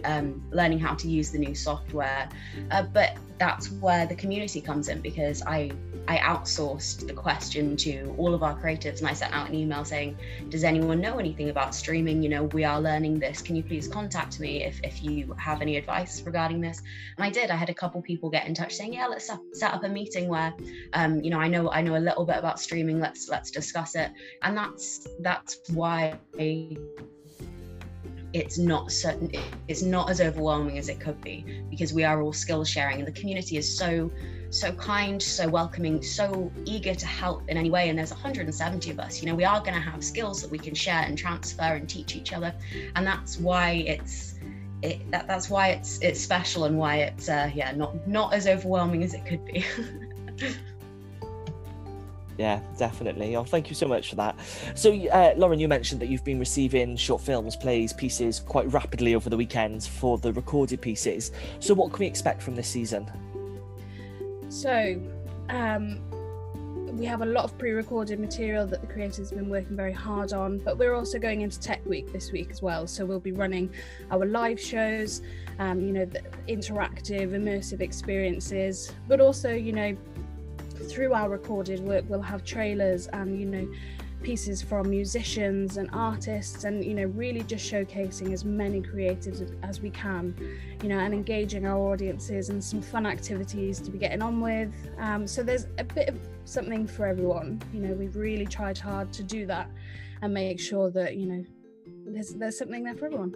um, 0.04 0.42
learning 0.50 0.80
how 0.80 0.92
to 0.94 1.08
use 1.08 1.30
the 1.30 1.38
new 1.38 1.54
software. 1.54 2.28
Uh, 2.70 2.82
but 2.82 3.16
that's 3.38 3.70
where 3.72 4.06
the 4.06 4.14
community 4.14 4.60
comes 4.60 4.88
in 4.88 5.00
because 5.00 5.42
i 5.42 5.70
I 6.06 6.18
outsourced 6.18 7.06
the 7.06 7.14
question 7.14 7.76
to 7.78 8.14
all 8.18 8.34
of 8.34 8.42
our 8.42 8.54
creatives 8.60 8.98
and 8.98 9.08
I 9.08 9.14
sent 9.14 9.32
out 9.32 9.48
an 9.48 9.54
email 9.54 9.84
saying, 9.84 10.16
Does 10.50 10.64
anyone 10.64 11.00
know 11.00 11.18
anything 11.18 11.48
about 11.50 11.74
streaming? 11.74 12.22
You 12.22 12.28
know, 12.28 12.44
we 12.44 12.64
are 12.64 12.80
learning 12.80 13.18
this. 13.18 13.40
Can 13.40 13.56
you 13.56 13.62
please 13.62 13.88
contact 13.88 14.38
me 14.38 14.64
if, 14.64 14.80
if 14.84 15.02
you 15.02 15.34
have 15.38 15.62
any 15.62 15.76
advice 15.76 16.22
regarding 16.22 16.60
this? 16.60 16.82
And 17.16 17.24
I 17.24 17.30
did. 17.30 17.50
I 17.50 17.56
had 17.56 17.70
a 17.70 17.74
couple 17.74 18.02
people 18.02 18.28
get 18.28 18.46
in 18.46 18.54
touch 18.54 18.74
saying, 18.74 18.92
Yeah, 18.92 19.06
let's 19.06 19.30
set 19.52 19.72
up 19.72 19.82
a 19.84 19.88
meeting 19.88 20.28
where 20.28 20.52
um, 20.92 21.20
you 21.22 21.30
know, 21.30 21.38
I 21.38 21.48
know 21.48 21.70
I 21.70 21.80
know 21.80 21.96
a 21.96 21.98
little 21.98 22.24
bit 22.24 22.36
about 22.36 22.60
streaming. 22.60 23.00
Let's 23.00 23.28
let's 23.28 23.50
discuss 23.50 23.94
it. 23.94 24.12
And 24.42 24.56
that's 24.56 25.06
that's 25.20 25.58
why 25.70 26.18
it's 28.34 28.58
not 28.58 28.90
certain 28.90 29.30
it's 29.68 29.82
not 29.82 30.10
as 30.10 30.20
overwhelming 30.20 30.76
as 30.76 30.88
it 30.88 31.00
could 31.00 31.20
be 31.20 31.64
because 31.70 31.94
we 31.94 32.02
are 32.02 32.20
all 32.20 32.32
skill 32.32 32.64
sharing 32.64 32.98
and 32.98 33.06
the 33.06 33.12
community 33.12 33.56
is 33.56 33.78
so 33.78 34.10
so 34.54 34.72
kind, 34.72 35.20
so 35.20 35.48
welcoming, 35.48 36.00
so 36.02 36.50
eager 36.64 36.94
to 36.94 37.06
help 37.06 37.42
in 37.48 37.56
any 37.56 37.70
way. 37.70 37.88
And 37.88 37.98
there's 37.98 38.12
170 38.12 38.90
of 38.90 39.00
us. 39.00 39.20
You 39.20 39.28
know, 39.28 39.34
we 39.34 39.44
are 39.44 39.58
going 39.60 39.74
to 39.74 39.80
have 39.80 40.04
skills 40.04 40.40
that 40.42 40.50
we 40.50 40.58
can 40.58 40.74
share 40.74 41.00
and 41.00 41.18
transfer 41.18 41.62
and 41.62 41.88
teach 41.88 42.14
each 42.14 42.32
other, 42.32 42.54
and 42.94 43.06
that's 43.06 43.38
why 43.38 43.84
it's 43.86 44.34
it, 44.82 45.10
that, 45.10 45.26
that's 45.26 45.50
why 45.50 45.70
it's 45.70 45.98
it's 46.00 46.20
special 46.20 46.64
and 46.64 46.78
why 46.78 46.96
it's 46.96 47.28
uh, 47.28 47.50
yeah 47.54 47.72
not 47.72 48.06
not 48.06 48.32
as 48.32 48.46
overwhelming 48.46 49.02
as 49.02 49.14
it 49.14 49.26
could 49.26 49.44
be. 49.44 49.64
yeah, 52.38 52.60
definitely. 52.78 53.34
Oh, 53.34 53.42
thank 53.42 53.68
you 53.68 53.74
so 53.74 53.88
much 53.88 54.10
for 54.10 54.16
that. 54.16 54.36
So, 54.76 54.94
uh, 55.08 55.34
Lauren, 55.36 55.58
you 55.58 55.66
mentioned 55.66 56.00
that 56.00 56.08
you've 56.08 56.24
been 56.24 56.38
receiving 56.38 56.96
short 56.96 57.22
films, 57.22 57.56
plays, 57.56 57.92
pieces 57.92 58.38
quite 58.38 58.72
rapidly 58.72 59.16
over 59.16 59.28
the 59.28 59.36
weekend 59.36 59.82
for 59.82 60.16
the 60.18 60.32
recorded 60.32 60.80
pieces. 60.80 61.32
So, 61.58 61.74
what 61.74 61.92
can 61.92 62.00
we 62.00 62.06
expect 62.06 62.40
from 62.40 62.54
this 62.54 62.68
season? 62.68 63.10
So, 64.48 65.00
um, 65.48 66.00
we 66.96 67.04
have 67.06 67.22
a 67.22 67.26
lot 67.26 67.44
of 67.44 67.58
pre-recorded 67.58 68.20
material 68.20 68.66
that 68.66 68.80
the 68.80 68.86
creators 68.86 69.30
have 69.30 69.38
been 69.38 69.48
working 69.48 69.76
very 69.76 69.92
hard 69.92 70.32
on 70.32 70.58
but 70.58 70.78
we're 70.78 70.94
also 70.94 71.18
going 71.18 71.40
into 71.40 71.58
tech 71.58 71.84
week 71.86 72.12
this 72.12 72.30
week 72.30 72.50
as 72.50 72.62
well. 72.62 72.86
So 72.86 73.04
we'll 73.04 73.20
be 73.20 73.32
running 73.32 73.70
our 74.10 74.24
live 74.24 74.60
shows 74.60 75.22
um, 75.58 75.80
you 75.80 75.92
know 75.92 76.06
interactive 76.48 77.30
immersive 77.30 77.80
experiences 77.80 78.92
but 79.08 79.20
also 79.20 79.52
you 79.52 79.72
know 79.72 79.96
through 80.84 81.12
our 81.12 81.28
recorded 81.28 81.80
work 81.80 82.04
we'll 82.08 82.20
have 82.20 82.44
trailers 82.44 83.06
and 83.08 83.38
you 83.38 83.46
know 83.46 83.68
pieces 84.24 84.62
from 84.62 84.88
musicians 84.88 85.76
and 85.76 85.88
artists 85.92 86.64
and 86.64 86.82
you 86.82 86.94
know 86.94 87.04
really 87.04 87.42
just 87.42 87.70
showcasing 87.70 88.32
as 88.32 88.42
many 88.42 88.80
creatives 88.80 89.54
as 89.62 89.82
we 89.82 89.90
can 89.90 90.34
you 90.82 90.88
know 90.88 90.98
and 90.98 91.12
engaging 91.12 91.66
our 91.66 91.78
audiences 91.92 92.48
and 92.48 92.64
some 92.64 92.80
fun 92.80 93.04
activities 93.04 93.80
to 93.80 93.90
be 93.90 93.98
getting 93.98 94.22
on 94.22 94.40
with. 94.40 94.72
Um, 94.98 95.26
so 95.26 95.42
there's 95.42 95.66
a 95.78 95.84
bit 95.84 96.08
of 96.08 96.18
something 96.44 96.86
for 96.86 97.06
everyone. 97.06 97.60
You 97.72 97.80
know 97.80 97.94
we've 97.94 98.16
really 98.16 98.46
tried 98.46 98.78
hard 98.78 99.12
to 99.12 99.22
do 99.22 99.46
that 99.46 99.70
and 100.22 100.32
make 100.32 100.58
sure 100.58 100.90
that 100.90 101.16
you 101.16 101.26
know 101.26 101.44
there's 102.06 102.34
there's 102.34 102.58
something 102.58 102.82
there 102.82 102.94
for 102.94 103.06
everyone. 103.06 103.34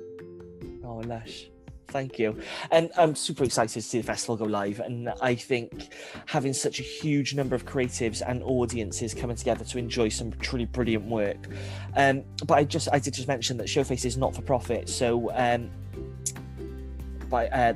Oh 0.85 1.03
lush 1.05 1.51
Thank 1.89 2.19
you. 2.19 2.39
And 2.71 2.91
I'm 2.99 3.15
super 3.15 3.45
excited 3.45 3.73
to 3.73 3.83
see 3.83 3.99
the 3.99 4.05
festival 4.05 4.37
go 4.37 4.45
live. 4.45 4.79
And 4.81 5.09
I 5.23 5.35
think 5.35 5.91
having 6.27 6.53
such 6.53 6.81
a 6.81 6.83
huge 6.83 7.35
number 7.35 7.55
of 7.57 7.65
creatives 7.65 8.23
and 8.27 8.43
audiences 8.43 9.15
coming 9.15 9.37
together 9.37 9.65
to 9.65 9.79
enjoy 9.79 10.11
some 10.11 10.31
truly 10.33 10.67
brilliant 10.67 11.07
work. 11.07 11.49
Um, 11.97 12.25
but 12.47 12.59
I 12.59 12.65
just 12.65 12.89
I 12.93 12.99
did 12.99 13.15
just 13.15 13.27
mention 13.27 13.57
that 13.57 13.69
Showface 13.69 14.05
is 14.05 14.19
not 14.19 14.35
for 14.35 14.43
profit. 14.43 14.91
So 14.91 15.33
um, 15.35 15.71
by 17.31 17.49
uh, 17.49 17.73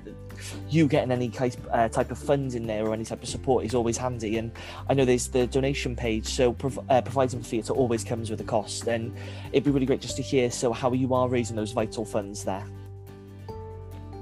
you 0.69 0.89
getting 0.89 1.11
any 1.11 1.31
type, 1.31 1.55
uh, 1.71 1.89
type 1.89 2.11
of 2.11 2.19
funds 2.19 2.55
in 2.55 2.67
there 2.67 2.87
or 2.87 2.93
any 2.93 3.07
type 3.07 3.23
of 3.23 3.29
support 3.31 3.65
is 3.65 3.75
always 3.75 3.97
handy. 3.97 4.37
And 4.37 4.53
I 4.91 4.95
know 4.95 5.07
there's 5.07 5.29
the 5.29 5.47
donation 5.47 5.97
page, 5.97 6.27
so 6.27 6.53
prov- 6.53 6.85
uh, 6.91 7.01
providing 7.01 7.43
theatre 7.43 7.73
always 7.73 8.05
comes 8.05 8.31
with 8.31 8.43
a 8.43 8.45
cost. 8.45 8.89
And 8.89 9.17
it'd 9.53 9.65
be 9.65 9.71
really 9.71 9.87
great 9.87 10.03
just 10.03 10.17
to 10.17 10.23
hear 10.23 10.51
so 10.51 10.71
how 10.71 10.93
you 10.93 11.15
are 11.15 11.31
raising 11.31 11.57
those 11.57 11.73
vital 11.73 12.05
funds 12.05 12.45
there 12.45 12.67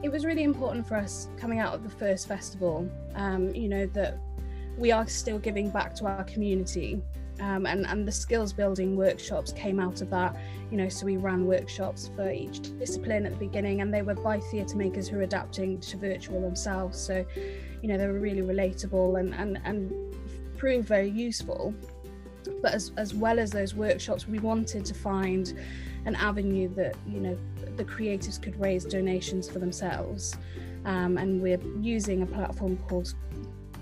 it 0.02 0.10
was 0.10 0.24
really 0.24 0.42
important 0.42 0.86
for 0.86 0.96
us 0.96 1.28
coming 1.36 1.58
out 1.58 1.74
of 1.74 1.82
the 1.82 1.90
first 1.90 2.26
festival, 2.26 2.90
um, 3.14 3.54
you 3.54 3.68
know, 3.68 3.86
that 3.86 4.18
we 4.78 4.92
are 4.92 5.06
still 5.06 5.38
giving 5.38 5.70
back 5.70 5.94
to 5.96 6.06
our 6.06 6.24
community 6.24 7.02
Um, 7.40 7.64
and, 7.64 7.86
and 7.86 8.06
the 8.06 8.12
skills 8.12 8.52
building 8.52 8.96
workshops 8.96 9.50
came 9.52 9.80
out 9.80 10.02
of 10.02 10.10
that 10.10 10.36
you 10.70 10.76
know 10.76 10.90
so 10.90 11.06
we 11.06 11.16
ran 11.16 11.46
workshops 11.46 12.10
for 12.14 12.30
each 12.30 12.60
discipline 12.78 13.24
at 13.24 13.32
the 13.32 13.38
beginning 13.38 13.80
and 13.80 13.92
they 13.92 14.02
were 14.02 14.14
by 14.14 14.40
theatre 14.50 14.76
makers 14.76 15.08
who 15.08 15.18
are 15.18 15.22
adapting 15.22 15.80
to 15.80 15.96
virtual 15.96 16.40
themselves 16.42 16.98
so 17.00 17.24
you 17.80 17.88
know 17.88 17.96
they 17.96 18.06
were 18.06 18.20
really 18.20 18.42
relatable 18.42 19.18
and 19.18 19.34
and, 19.34 19.58
and 19.64 19.90
proved 20.58 20.86
very 20.86 21.08
useful. 21.08 21.74
But 22.62 22.74
as, 22.74 22.92
as 22.98 23.14
well 23.14 23.38
as 23.38 23.50
those 23.50 23.74
workshops 23.74 24.28
we 24.28 24.38
wanted 24.38 24.84
to 24.84 24.94
find 24.94 25.54
an 26.04 26.14
avenue 26.16 26.68
that 26.74 26.94
you 27.06 27.20
know 27.20 27.38
the 27.80 27.90
creatives 27.90 28.40
could 28.40 28.60
raise 28.60 28.84
donations 28.84 29.48
for 29.50 29.58
themselves. 29.58 30.36
Um, 30.84 31.16
and 31.16 31.40
we're 31.40 31.60
using 31.80 32.20
a 32.20 32.26
platform 32.26 32.76
called 32.88 33.14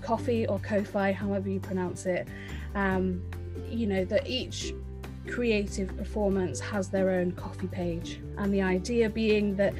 Ko-fi 0.01 0.45
or 0.45 0.59
Ko-fi 0.59 1.11
however 1.11 1.49
you 1.49 1.59
pronounce 1.59 2.05
it. 2.05 2.27
Um, 2.75 3.21
you 3.69 3.87
know 3.87 4.05
that 4.05 4.25
each 4.25 4.73
creative 5.27 5.95
performance 5.97 6.61
has 6.61 6.87
their 6.87 7.09
own 7.09 7.33
Ko-fi 7.33 7.67
page. 7.67 8.21
And 8.37 8.53
the 8.53 8.61
idea 8.61 9.09
being 9.09 9.57
that 9.57 9.73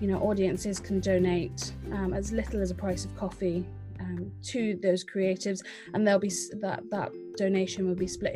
you 0.00 0.08
know 0.08 0.20
audiences 0.20 0.80
can 0.80 1.00
donate 1.00 1.72
um, 1.92 2.14
as 2.14 2.32
little 2.32 2.62
as 2.62 2.70
a 2.70 2.74
price 2.74 3.04
of 3.04 3.14
coffee 3.14 3.66
um, 4.06 4.32
to 4.42 4.78
those 4.82 5.04
creatives 5.04 5.60
and 5.94 6.06
there'll 6.06 6.20
be 6.20 6.32
that 6.60 6.82
that 6.90 7.12
donation 7.36 7.86
will 7.86 7.94
be 7.94 8.06
split 8.06 8.34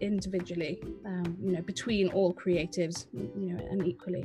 individually 0.00 0.82
um, 1.06 1.36
you 1.42 1.52
know 1.52 1.62
between 1.62 2.08
all 2.08 2.32
creatives 2.34 3.06
you 3.12 3.52
know 3.52 3.64
and 3.70 3.86
equally. 3.86 4.24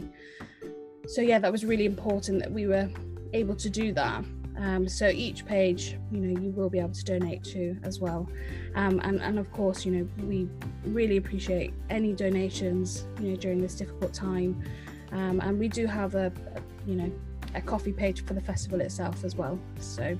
So 1.07 1.21
yeah 1.21 1.39
that 1.39 1.51
was 1.51 1.65
really 1.65 1.85
important 1.85 2.39
that 2.39 2.51
we 2.51 2.67
were 2.67 2.89
able 3.33 3.55
to 3.55 3.69
do 3.69 3.93
that. 3.93 4.23
Um, 4.57 4.87
so 4.87 5.09
each 5.09 5.45
page 5.45 5.97
you 6.11 6.19
know 6.19 6.39
you 6.39 6.51
will 6.51 6.69
be 6.69 6.79
able 6.79 6.93
to 6.93 7.03
donate 7.03 7.43
to 7.45 7.77
as 7.83 7.99
well. 7.99 8.27
Um, 8.75 8.99
and, 9.03 9.21
and 9.21 9.37
of 9.37 9.51
course 9.51 9.85
you 9.85 9.91
know 9.91 10.07
we 10.25 10.47
really 10.85 11.17
appreciate 11.17 11.73
any 11.89 12.13
donations 12.13 13.05
you 13.19 13.29
know 13.29 13.35
during 13.35 13.61
this 13.61 13.75
difficult 13.75 14.13
time. 14.13 14.63
Um, 15.11 15.39
and 15.41 15.59
we 15.59 15.67
do 15.67 15.85
have 15.85 16.15
a, 16.15 16.31
a 16.55 16.89
you 16.89 16.95
know 16.95 17.11
a 17.53 17.61
Ko-fi 17.61 17.91
page 17.91 18.25
for 18.25 18.33
the 18.33 18.41
festival 18.41 18.81
itself 18.81 19.23
as 19.23 19.35
well. 19.35 19.57
So 19.79 20.17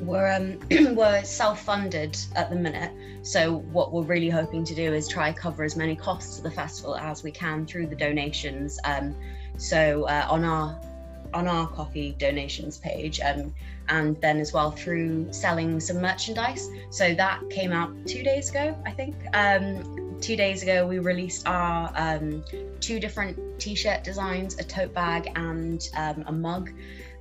we're 0.00 0.30
um, 0.30 0.58
we're 0.94 1.22
self-funded 1.24 2.18
at 2.36 2.50
the 2.50 2.56
minute. 2.56 2.92
So 3.22 3.58
what 3.72 3.92
we're 3.92 4.02
really 4.02 4.30
hoping 4.30 4.64
to 4.64 4.74
do 4.74 4.92
is 4.92 5.08
try 5.08 5.32
cover 5.32 5.64
as 5.64 5.76
many 5.76 5.96
costs 5.96 6.38
of 6.38 6.44
the 6.44 6.50
festival 6.50 6.96
as 6.96 7.22
we 7.22 7.30
can 7.30 7.66
through 7.66 7.88
the 7.88 7.96
donations. 7.96 8.78
Um, 8.84 9.14
so 9.56 10.04
uh, 10.04 10.26
on 10.30 10.44
our 10.44 10.78
on 11.34 11.46
our 11.46 11.66
Ko-fi 11.66 12.14
donations 12.18 12.78
page 12.78 13.20
um, 13.20 13.54
and 13.88 14.18
then 14.20 14.38
as 14.40 14.52
well 14.52 14.70
through 14.70 15.32
selling 15.32 15.80
some 15.80 16.00
merchandise. 16.00 16.68
So 16.90 17.14
that 17.14 17.42
came 17.50 17.72
out 17.72 17.90
two 18.06 18.22
days 18.22 18.50
ago 18.50 18.76
i 18.86 18.90
think. 18.90 19.14
Um, 19.34 20.18
two 20.20 20.36
days 20.36 20.62
ago 20.62 20.86
we 20.86 20.98
released 20.98 21.46
our 21.46 21.92
um, 21.94 22.42
two 22.80 22.98
different 22.98 23.38
t-shirt 23.60 24.04
designs 24.04 24.58
a 24.58 24.64
tote 24.64 24.94
bag 24.94 25.30
and 25.36 25.88
um, 25.96 26.24
a 26.26 26.32
mug 26.32 26.70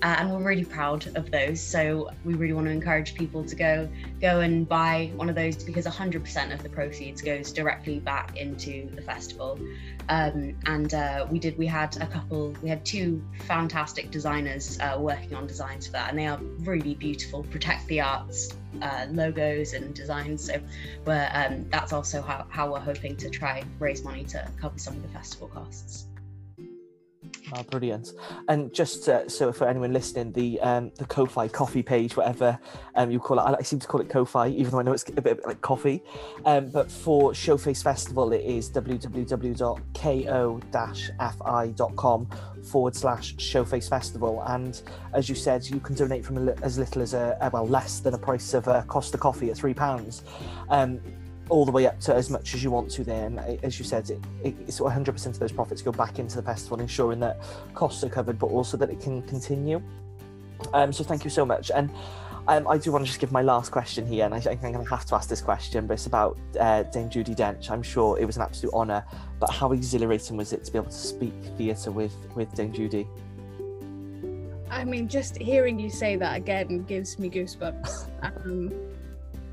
uh, 0.04 0.16
and 0.20 0.32
we're 0.32 0.44
really 0.44 0.64
proud 0.64 1.08
of 1.16 1.32
those. 1.32 1.60
So 1.60 2.12
we 2.24 2.36
really 2.36 2.54
want 2.54 2.68
to 2.68 2.72
encourage 2.72 3.16
people 3.16 3.44
to 3.44 3.56
go 3.56 3.90
go 4.22 4.42
and 4.42 4.68
buy 4.68 5.12
one 5.16 5.30
of 5.30 5.36
those 5.36 5.64
because 5.64 5.86
100% 5.86 6.54
of 6.54 6.62
the 6.62 6.70
proceeds 6.70 7.22
goes 7.22 7.52
directly 7.52 8.00
back 8.00 8.38
into 8.38 8.90
the 8.96 9.02
festival. 9.02 9.60
Um, 10.10 10.56
and 10.66 10.94
uh, 10.94 11.26
we 11.30 11.40
did 11.40 11.58
we 11.58 11.66
had 11.66 11.98
a 11.98 12.08
couple 12.08 12.56
we 12.62 12.70
had 12.70 12.86
two 12.86 13.24
fantastic 13.46 14.12
designers 14.12 14.80
uh, 14.80 14.98
working 15.00 15.34
on 15.34 15.48
designs 15.48 15.88
for 15.88 15.94
that, 15.94 16.10
and 16.10 16.20
they 16.20 16.28
are 16.28 16.40
really 16.60 16.96
beautiful. 16.96 17.44
Protect 17.44 17.86
the 17.88 18.02
Arts 18.02 18.54
uh, 18.82 19.08
logos 19.10 19.74
and 19.74 19.94
designs. 19.94 20.44
So 20.46 20.62
um, 21.08 21.66
that's 21.70 21.94
also 21.94 22.22
how, 22.22 22.46
how 22.50 22.72
we're 22.72 22.80
hoping 22.80 23.16
to 23.18 23.30
try 23.30 23.64
raise 23.80 24.04
money 24.04 24.24
to 24.26 24.48
cover 24.60 24.78
some 24.78 24.96
of 24.96 25.02
the 25.02 25.10
festival 25.10 25.48
costs. 25.48 26.06
Oh, 27.54 27.64
brilliant! 27.64 28.12
And 28.50 28.74
just 28.74 29.08
uh, 29.08 29.30
so 29.30 29.54
for 29.54 29.70
anyone 29.70 29.94
listening, 29.94 30.34
the 30.34 30.60
um, 30.60 30.92
the 30.98 31.06
Ko-fi 31.06 31.48
coffee 31.48 31.82
page, 31.82 32.18
whatever 32.18 32.60
um, 32.96 33.10
you 33.10 33.20
call 33.20 33.40
it, 33.40 33.44
I, 33.44 33.54
I 33.54 33.62
seem 33.62 33.80
to 33.80 33.88
call 33.88 34.02
it 34.02 34.10
Ko-fi, 34.10 34.50
even 34.50 34.72
though 34.72 34.80
I 34.80 34.84
know 34.84 34.92
it's 34.92 35.06
a 35.08 35.22
bit 35.22 35.46
like 35.46 35.62
coffee. 35.62 36.04
Um, 36.46 36.70
but 36.70 36.92
for 36.92 37.32
Showface 37.32 37.82
Festival, 37.82 38.34
it 38.34 38.44
is 38.44 38.70
www.ko-fi.com 38.70 39.88
forward 42.64 42.96
slash 42.96 43.36
Showface 43.36 43.90
Festival. 43.90 44.44
And 44.48 44.82
as 45.14 45.30
you 45.30 45.36
said, 45.36 45.66
you 45.70 45.80
can 45.80 45.96
donate 45.96 46.26
from 46.26 46.50
as 46.50 46.78
little 46.78 47.02
as 47.02 47.14
a 47.14 47.50
well 47.54 47.68
less 47.68 48.02
than 48.02 48.14
a 48.14 48.18
price 48.18 48.54
of 48.54 48.68
a 48.68 48.84
Costa 48.88 49.18
coffee 49.18 49.52
at 49.52 49.58
three 49.58 49.74
pounds. 49.74 50.24
Um, 50.70 51.00
all 51.50 51.66
the 51.66 51.72
way 51.72 51.88
up 51.88 52.00
to 52.00 52.14
as 52.14 52.30
much 52.30 52.54
as 52.54 52.64
you 52.64 52.72
want 52.72 52.90
to 52.90 53.04
then 53.04 53.40
as 53.64 53.80
you 53.80 53.86
said 53.86 54.10
it, 54.10 54.20
it, 54.44 54.56
it's 54.68 54.80
100% 54.80 55.26
of 55.28 55.40
those 55.40 55.52
profits 55.52 55.82
go 55.82 55.92
back 55.92 56.20
into 56.20 56.36
the 56.36 56.42
festival 56.42 56.80
ensuring 56.80 57.20
that 57.20 57.40
costs 57.74 58.04
are 58.04 58.10
covered 58.10 58.38
but 58.38 58.48
also 58.48 58.78
that 58.78 58.90
it 58.90 59.00
can 59.00 59.22
continue 59.24 59.82
um, 60.74 60.92
so 60.92 61.04
thank 61.04 61.24
you 61.24 61.30
so 61.30 61.46
much 61.46 61.72
and 61.74 61.90
um, 62.50 62.66
I 62.66 62.78
do 62.78 62.94
want 62.94 63.04
to 63.04 63.08
just 63.08 63.20
give 63.20 63.34
my 63.34 63.42
last 63.42 63.72
question 63.72 64.06
here, 64.06 64.24
and 64.24 64.34
I 64.34 64.40
think 64.40 64.64
I'm 64.64 64.72
going 64.72 64.86
to 64.86 64.90
have 64.90 65.06
to 65.08 65.16
ask 65.16 65.28
this 65.28 65.42
question, 65.42 65.86
but 65.86 65.96
it's 65.96 66.06
about 66.06 66.38
uh, 66.58 66.84
Dame 66.84 67.10
Judi 67.10 67.36
Dench. 67.36 67.70
I'm 67.70 67.84
sure 67.84 68.18
it 68.18 68.24
was 68.24 68.38
an 68.38 68.44
absolute 68.44 68.74
honour, 68.74 69.04
but 69.38 69.50
how 69.52 69.74
exhilarating 69.74 70.38
was 70.38 70.54
it 70.54 70.64
to 70.64 70.72
be 70.72 70.78
able 70.78 70.88
to 70.88 70.94
speak 70.94 71.34
theatre 71.58 71.92
with 71.92 72.16
with 72.36 72.54
Dame 72.56 72.72
Judi? 72.72 73.06
I 74.72 74.86
mean, 74.86 75.10
just 75.10 75.38
hearing 75.38 75.78
you 75.78 75.90
say 75.90 76.16
that 76.16 76.38
again 76.38 76.84
gives 76.84 77.20
me 77.20 77.30
goosebumps. 77.30 78.12
Um, 78.24 78.74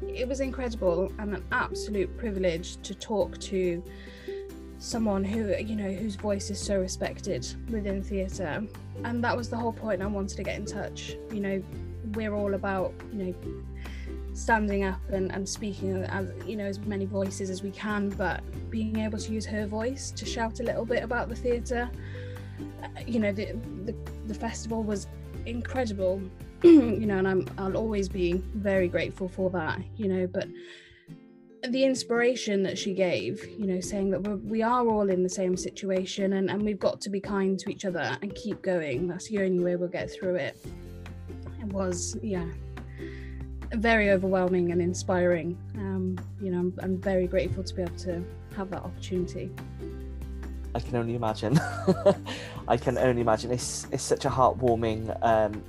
it 0.03 0.29
was 0.29 0.41
incredible 0.41 1.13
and 1.19 1.35
an 1.35 1.45
absolute 1.53 2.17
privilege 2.19 2.77
to 2.83 2.95
talk 2.95 3.39
to 3.39 3.83
someone 4.79 5.25
who 5.25 5.55
you 5.57 5.77
know 5.77 5.91
whose 5.91 6.15
voice 6.17 6.51
is 6.51 6.61
so 6.61 6.79
respected 6.79 7.47
within 7.71 8.03
theatre. 8.03 8.63
And 9.05 9.25
that 9.25 9.37
was 9.37 9.49
the 9.49 9.57
whole 9.57 9.73
point 9.73 10.03
i 10.03 10.07
wanted 10.07 10.37
to 10.37 10.43
get 10.43 10.59
in 10.59 10.67
touch. 10.67 11.17
You 11.33 11.41
know 11.41 11.63
we're 12.15 12.35
all 12.35 12.55
about 12.55 12.93
you 13.13 13.25
know 13.25 13.35
standing 14.35 14.85
up 14.85 15.01
and, 15.11 15.33
and 15.33 15.49
speaking 15.49 16.03
as 16.05 16.27
you 16.47 16.57
know 16.57 16.65
as 16.65 16.79
many 16.81 17.07
voices 17.07 17.51
as 17.51 17.63
we 17.63 17.71
can 17.71 18.09
but 18.11 18.43
being 18.69 18.99
able 18.99 19.19
to 19.19 19.33
use 19.33 19.47
her 19.47 19.67
voice 19.67 20.11
to 20.11 20.27
shout 20.27 20.61
a 20.61 20.63
little 20.63 20.85
bit 20.85 21.03
about 21.03 21.29
the 21.29 21.37
theatre 21.37 21.89
uh, 22.83 22.89
you 23.07 23.21
know 23.21 23.33
the, 23.33 23.53
the 23.85 23.95
the 24.27 24.35
festival 24.35 24.83
was 24.83 25.07
incredible 25.47 26.21
you 27.01 27.07
know, 27.07 27.19
and 27.19 27.29
I'm 27.29 27.47
I'll 27.59 27.77
always 27.77 28.09
be 28.09 28.43
very 28.55 28.89
grateful 28.89 29.29
for 29.29 29.51
that, 29.51 29.81
you 29.97 30.09
know, 30.09 30.27
but 30.27 30.49
the 31.69 31.85
inspiration 31.85 32.63
that 32.63 32.79
she 32.79 32.95
gave, 32.95 33.47
you 33.59 33.67
know, 33.67 33.81
saying 33.81 34.11
that 34.11 34.23
we're, 34.23 34.37
we 34.37 34.63
are 34.63 34.87
all 34.89 35.11
in 35.11 35.23
the 35.23 35.29
same 35.29 35.57
situation 35.57 36.35
and, 36.35 36.51
and 36.51 36.63
we've 36.63 36.79
got 36.79 37.03
to 37.03 37.11
be 37.11 37.21
kind 37.21 37.59
to 37.59 37.71
each 37.71 37.85
other 37.85 38.17
and 38.23 38.35
keep 38.35 38.63
going. 38.63 39.07
That's 39.07 39.29
the 39.29 39.43
only 39.43 39.63
way 39.63 39.77
we'll 39.77 39.89
get 39.89 40.11
through 40.11 40.37
it. 40.37 40.57
It 41.61 41.67
was, 41.67 42.17
yeah, 42.23 42.47
very 43.75 44.11
overwhelming 44.11 44.73
and 44.73 44.81
inspiring. 44.81 45.59
Um, 45.77 46.19
you 46.41 46.51
know, 46.51 46.61
I'm, 46.61 46.75
I'm 46.83 46.97
very 46.99 47.27
grateful 47.27 47.63
to 47.63 47.75
be 47.75 47.83
able 47.83 47.97
to 47.99 48.25
have 48.57 48.71
that 48.71 48.83
opportunity. 48.83 49.51
I 50.75 50.81
can 50.81 50.97
only 50.97 51.15
imagine. 51.15 51.61
I 52.69 52.77
can 52.77 52.99
only 52.99 53.21
imagine. 53.21 53.53
It's 53.53 53.87
it's 53.93 54.03
such 54.03 54.25
a 54.25 54.29
heartwarming 54.29 55.17
um, 55.23 55.63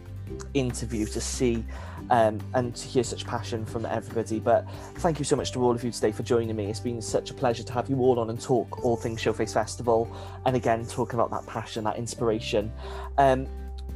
interview 0.53 1.05
to 1.05 1.21
see 1.21 1.63
um, 2.09 2.39
and 2.53 2.75
to 2.75 2.87
hear 2.87 3.03
such 3.03 3.25
passion 3.25 3.65
from 3.65 3.85
everybody. 3.85 4.39
But 4.39 4.69
thank 4.95 5.19
you 5.19 5.25
so 5.25 5.35
much 5.35 5.51
to 5.53 5.63
all 5.63 5.71
of 5.71 5.83
you 5.83 5.91
today 5.91 6.11
for 6.11 6.23
joining 6.23 6.55
me. 6.55 6.69
It's 6.69 6.79
been 6.79 7.01
such 7.01 7.31
a 7.31 7.33
pleasure 7.33 7.63
to 7.63 7.73
have 7.73 7.89
you 7.89 7.99
all 7.99 8.19
on 8.19 8.29
and 8.29 8.39
talk 8.39 8.83
all 8.83 8.95
things 8.95 9.21
Showface 9.21 9.53
Festival, 9.53 10.15
and 10.45 10.55
again 10.55 10.85
talking 10.85 11.19
about 11.19 11.31
that 11.31 11.45
passion, 11.51 11.83
that 11.85 11.97
inspiration. 11.97 12.71
Um, 13.17 13.47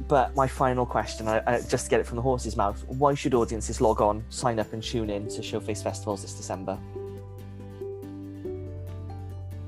but 0.08 0.34
my 0.34 0.46
final 0.46 0.86
question, 0.86 1.28
I, 1.28 1.42
I, 1.46 1.60
just 1.60 1.84
to 1.84 1.90
get 1.90 2.00
it 2.00 2.06
from 2.06 2.16
the 2.16 2.22
horse's 2.22 2.56
mouth, 2.56 2.82
why 2.88 3.14
should 3.14 3.34
audiences 3.34 3.80
log 3.80 4.00
on, 4.00 4.24
sign 4.30 4.58
up, 4.58 4.72
and 4.72 4.82
tune 4.82 5.10
in 5.10 5.28
to 5.28 5.42
Showface 5.42 5.82
Festivals 5.82 6.22
this 6.22 6.34
December? 6.34 6.78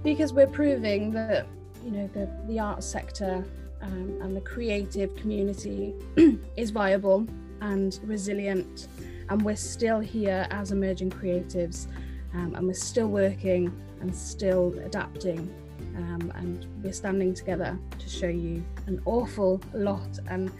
Because 0.02 0.32
we're 0.32 0.46
proving 0.46 1.12
that 1.12 1.46
you 1.84 1.90
know 1.90 2.08
the 2.12 2.28
the 2.46 2.58
arts 2.58 2.86
sector 2.86 3.44
um, 3.82 4.18
and 4.22 4.36
the 4.36 4.40
creative 4.40 5.14
community 5.16 5.94
is 6.56 6.70
viable 6.70 7.26
and 7.60 7.98
resilient. 8.04 8.88
And 9.28 9.42
we're 9.42 9.56
still 9.56 10.00
here 10.00 10.46
as 10.50 10.72
emerging 10.72 11.10
creatives 11.10 11.86
um, 12.34 12.54
and 12.54 12.66
we're 12.66 12.74
still 12.74 13.08
working 13.08 13.72
and 14.00 14.14
still 14.14 14.74
adapting 14.84 15.52
um, 15.96 16.32
and 16.36 16.66
we're 16.82 16.92
standing 16.92 17.34
together 17.34 17.78
to 17.98 18.08
show 18.08 18.28
you 18.28 18.64
an 18.86 19.00
awful 19.04 19.60
lot 19.74 20.18
and 20.28 20.50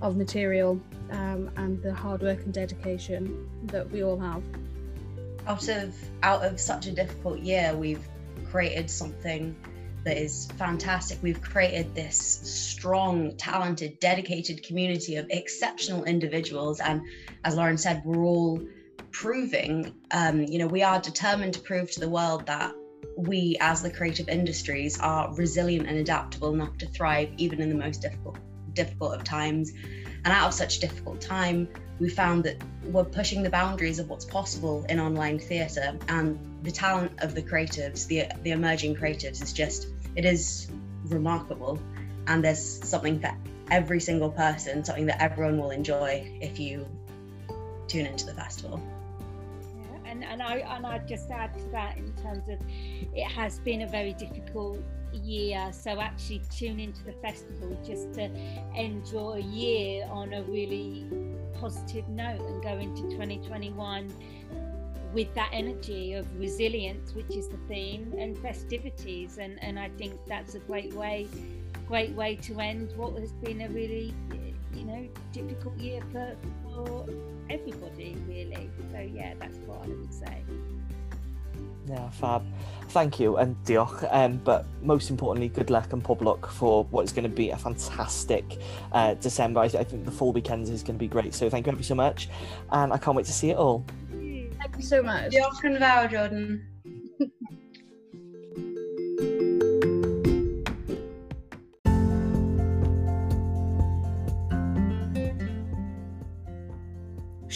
of 0.00 0.16
material 0.16 0.80
um, 1.10 1.50
and 1.56 1.82
the 1.82 1.92
hard 1.92 2.22
work 2.22 2.42
and 2.44 2.54
dedication 2.54 3.48
that 3.64 3.90
we 3.90 4.02
all 4.02 4.18
have. 4.18 4.42
Out 5.46 5.68
of 5.68 5.94
out 6.22 6.44
of 6.44 6.60
such 6.60 6.86
a 6.86 6.92
difficult 6.92 7.40
year 7.40 7.74
we've 7.74 8.06
created 8.50 8.90
something 8.90 9.56
that 10.08 10.16
is 10.16 10.46
fantastic. 10.56 11.18
We've 11.22 11.40
created 11.40 11.94
this 11.94 12.16
strong, 12.16 13.36
talented, 13.36 14.00
dedicated 14.00 14.62
community 14.62 15.16
of 15.16 15.26
exceptional 15.28 16.04
individuals. 16.04 16.80
And 16.80 17.02
as 17.44 17.56
Lauren 17.56 17.76
said, 17.76 18.02
we're 18.06 18.24
all 18.24 18.58
proving, 19.10 19.94
um, 20.10 20.44
you 20.44 20.58
know, 20.58 20.66
we 20.66 20.82
are 20.82 20.98
determined 20.98 21.54
to 21.54 21.60
prove 21.60 21.90
to 21.90 22.00
the 22.00 22.08
world 22.08 22.46
that 22.46 22.72
we, 23.18 23.58
as 23.60 23.82
the 23.82 23.90
creative 23.90 24.30
industries, 24.30 24.98
are 24.98 25.34
resilient 25.34 25.86
and 25.86 25.98
adaptable 25.98 26.54
enough 26.54 26.78
to 26.78 26.86
thrive 26.86 27.28
even 27.36 27.60
in 27.60 27.68
the 27.68 27.74
most 27.74 28.00
difficult 28.00 28.38
difficult 28.72 29.14
of 29.14 29.24
times. 29.24 29.72
And 30.24 30.28
out 30.28 30.48
of 30.48 30.54
such 30.54 30.78
difficult 30.78 31.20
time, 31.20 31.68
we 32.00 32.08
found 32.08 32.44
that 32.44 32.56
we're 32.84 33.04
pushing 33.04 33.42
the 33.42 33.50
boundaries 33.50 33.98
of 33.98 34.08
what's 34.08 34.24
possible 34.24 34.86
in 34.88 35.00
online 35.00 35.38
theatre, 35.38 35.98
and 36.08 36.38
the 36.62 36.70
talent 36.70 37.12
of 37.18 37.34
the 37.34 37.42
creatives, 37.42 38.06
the 38.06 38.26
the 38.42 38.52
emerging 38.52 38.94
creatives, 38.96 39.42
is 39.42 39.52
just 39.52 39.88
it 40.18 40.24
is 40.24 40.68
remarkable. 41.04 41.78
And 42.26 42.44
there's 42.44 42.86
something 42.86 43.20
for 43.20 43.30
every 43.70 44.00
single 44.00 44.30
person, 44.30 44.84
something 44.84 45.06
that 45.06 45.22
everyone 45.22 45.58
will 45.58 45.70
enjoy 45.70 46.28
if 46.40 46.58
you 46.58 46.86
tune 47.86 48.04
into 48.04 48.26
the 48.26 48.34
festival 48.34 48.82
Yeah, 49.78 50.10
and 50.10 50.24
and 50.24 50.42
I 50.42 50.56
and 50.74 50.84
I'd 50.84 51.08
just 51.08 51.30
add 51.30 51.56
to 51.58 51.64
that 51.70 51.96
in 51.96 52.12
terms 52.22 52.46
of 52.48 52.58
it 53.14 53.28
has 53.30 53.60
been 53.60 53.82
a 53.82 53.86
very 53.86 54.12
difficult 54.12 54.78
year. 55.12 55.70
So 55.72 56.00
actually 56.00 56.42
tune 56.50 56.80
into 56.80 57.02
the 57.04 57.12
festival 57.12 57.78
just 57.86 58.12
to 58.14 58.24
enjoy 58.74 59.36
a 59.36 59.40
year 59.40 60.06
on 60.10 60.34
a 60.34 60.42
really 60.42 61.06
positive 61.60 62.08
note 62.08 62.40
and 62.40 62.62
go 62.62 62.74
into 62.76 63.02
2021 63.02 64.12
with 65.12 65.32
that 65.34 65.50
energy 65.52 66.12
of 66.14 66.26
resilience, 66.38 67.14
which 67.14 67.30
is 67.30 67.48
the 67.48 67.58
theme, 67.68 68.14
and 68.18 68.38
festivities. 68.38 69.38
And 69.38 69.62
and 69.62 69.78
I 69.78 69.88
think 69.90 70.14
that's 70.26 70.54
a 70.54 70.60
great 70.60 70.92
way 70.94 71.28
great 71.88 72.10
way 72.10 72.36
to 72.36 72.60
end 72.60 72.92
what 72.96 73.18
has 73.18 73.32
been 73.32 73.62
a 73.62 73.68
really 73.70 74.12
you 74.74 74.84
know 74.84 75.08
difficult 75.32 75.74
year 75.78 76.02
for, 76.12 76.36
for 76.62 77.06
everybody 77.48 78.16
really. 78.28 78.70
So 78.92 79.00
yeah 79.00 79.32
that's 79.38 79.56
what 79.66 79.82
i 79.84 79.88
would 79.88 80.12
say. 80.12 80.42
Yeah 81.88 82.10
fab. 82.10 82.44
Thank 82.90 83.18
you 83.18 83.38
and 83.38 83.56
diolch. 83.64 84.06
Um, 84.14 84.36
but 84.44 84.66
most 84.82 85.08
importantly 85.08 85.48
good 85.48 85.70
luck 85.70 85.94
and 85.94 86.04
pob 86.04 86.20
luck 86.20 86.50
for 86.50 86.84
what 86.84 87.04
is 87.04 87.12
going 87.12 87.22
to 87.22 87.34
be 87.34 87.50
a 87.50 87.56
fantastic 87.56 88.44
uh, 88.92 89.14
december. 89.14 89.60
I, 89.60 89.64
I, 89.64 89.84
think 89.84 90.04
the 90.04 90.10
full 90.10 90.32
weekends 90.32 90.68
is 90.68 90.82
going 90.82 90.96
to 90.96 90.98
be 90.98 91.08
great 91.08 91.32
so 91.32 91.48
thank 91.48 91.66
you 91.66 91.72
ever 91.72 91.82
so 91.82 91.94
much 91.94 92.28
and 92.70 92.92
i 92.92 92.98
can't 92.98 93.16
wait 93.16 93.26
to 93.26 93.32
see 93.32 93.50
it 93.50 93.56
all 93.56 93.84
thank 94.58 94.76
you 94.76 94.82
so 94.82 95.02
much. 95.02 95.30
Diolch 95.34 95.64
yn 95.68 95.78
fawr 95.82 96.10
jordan 96.12 96.46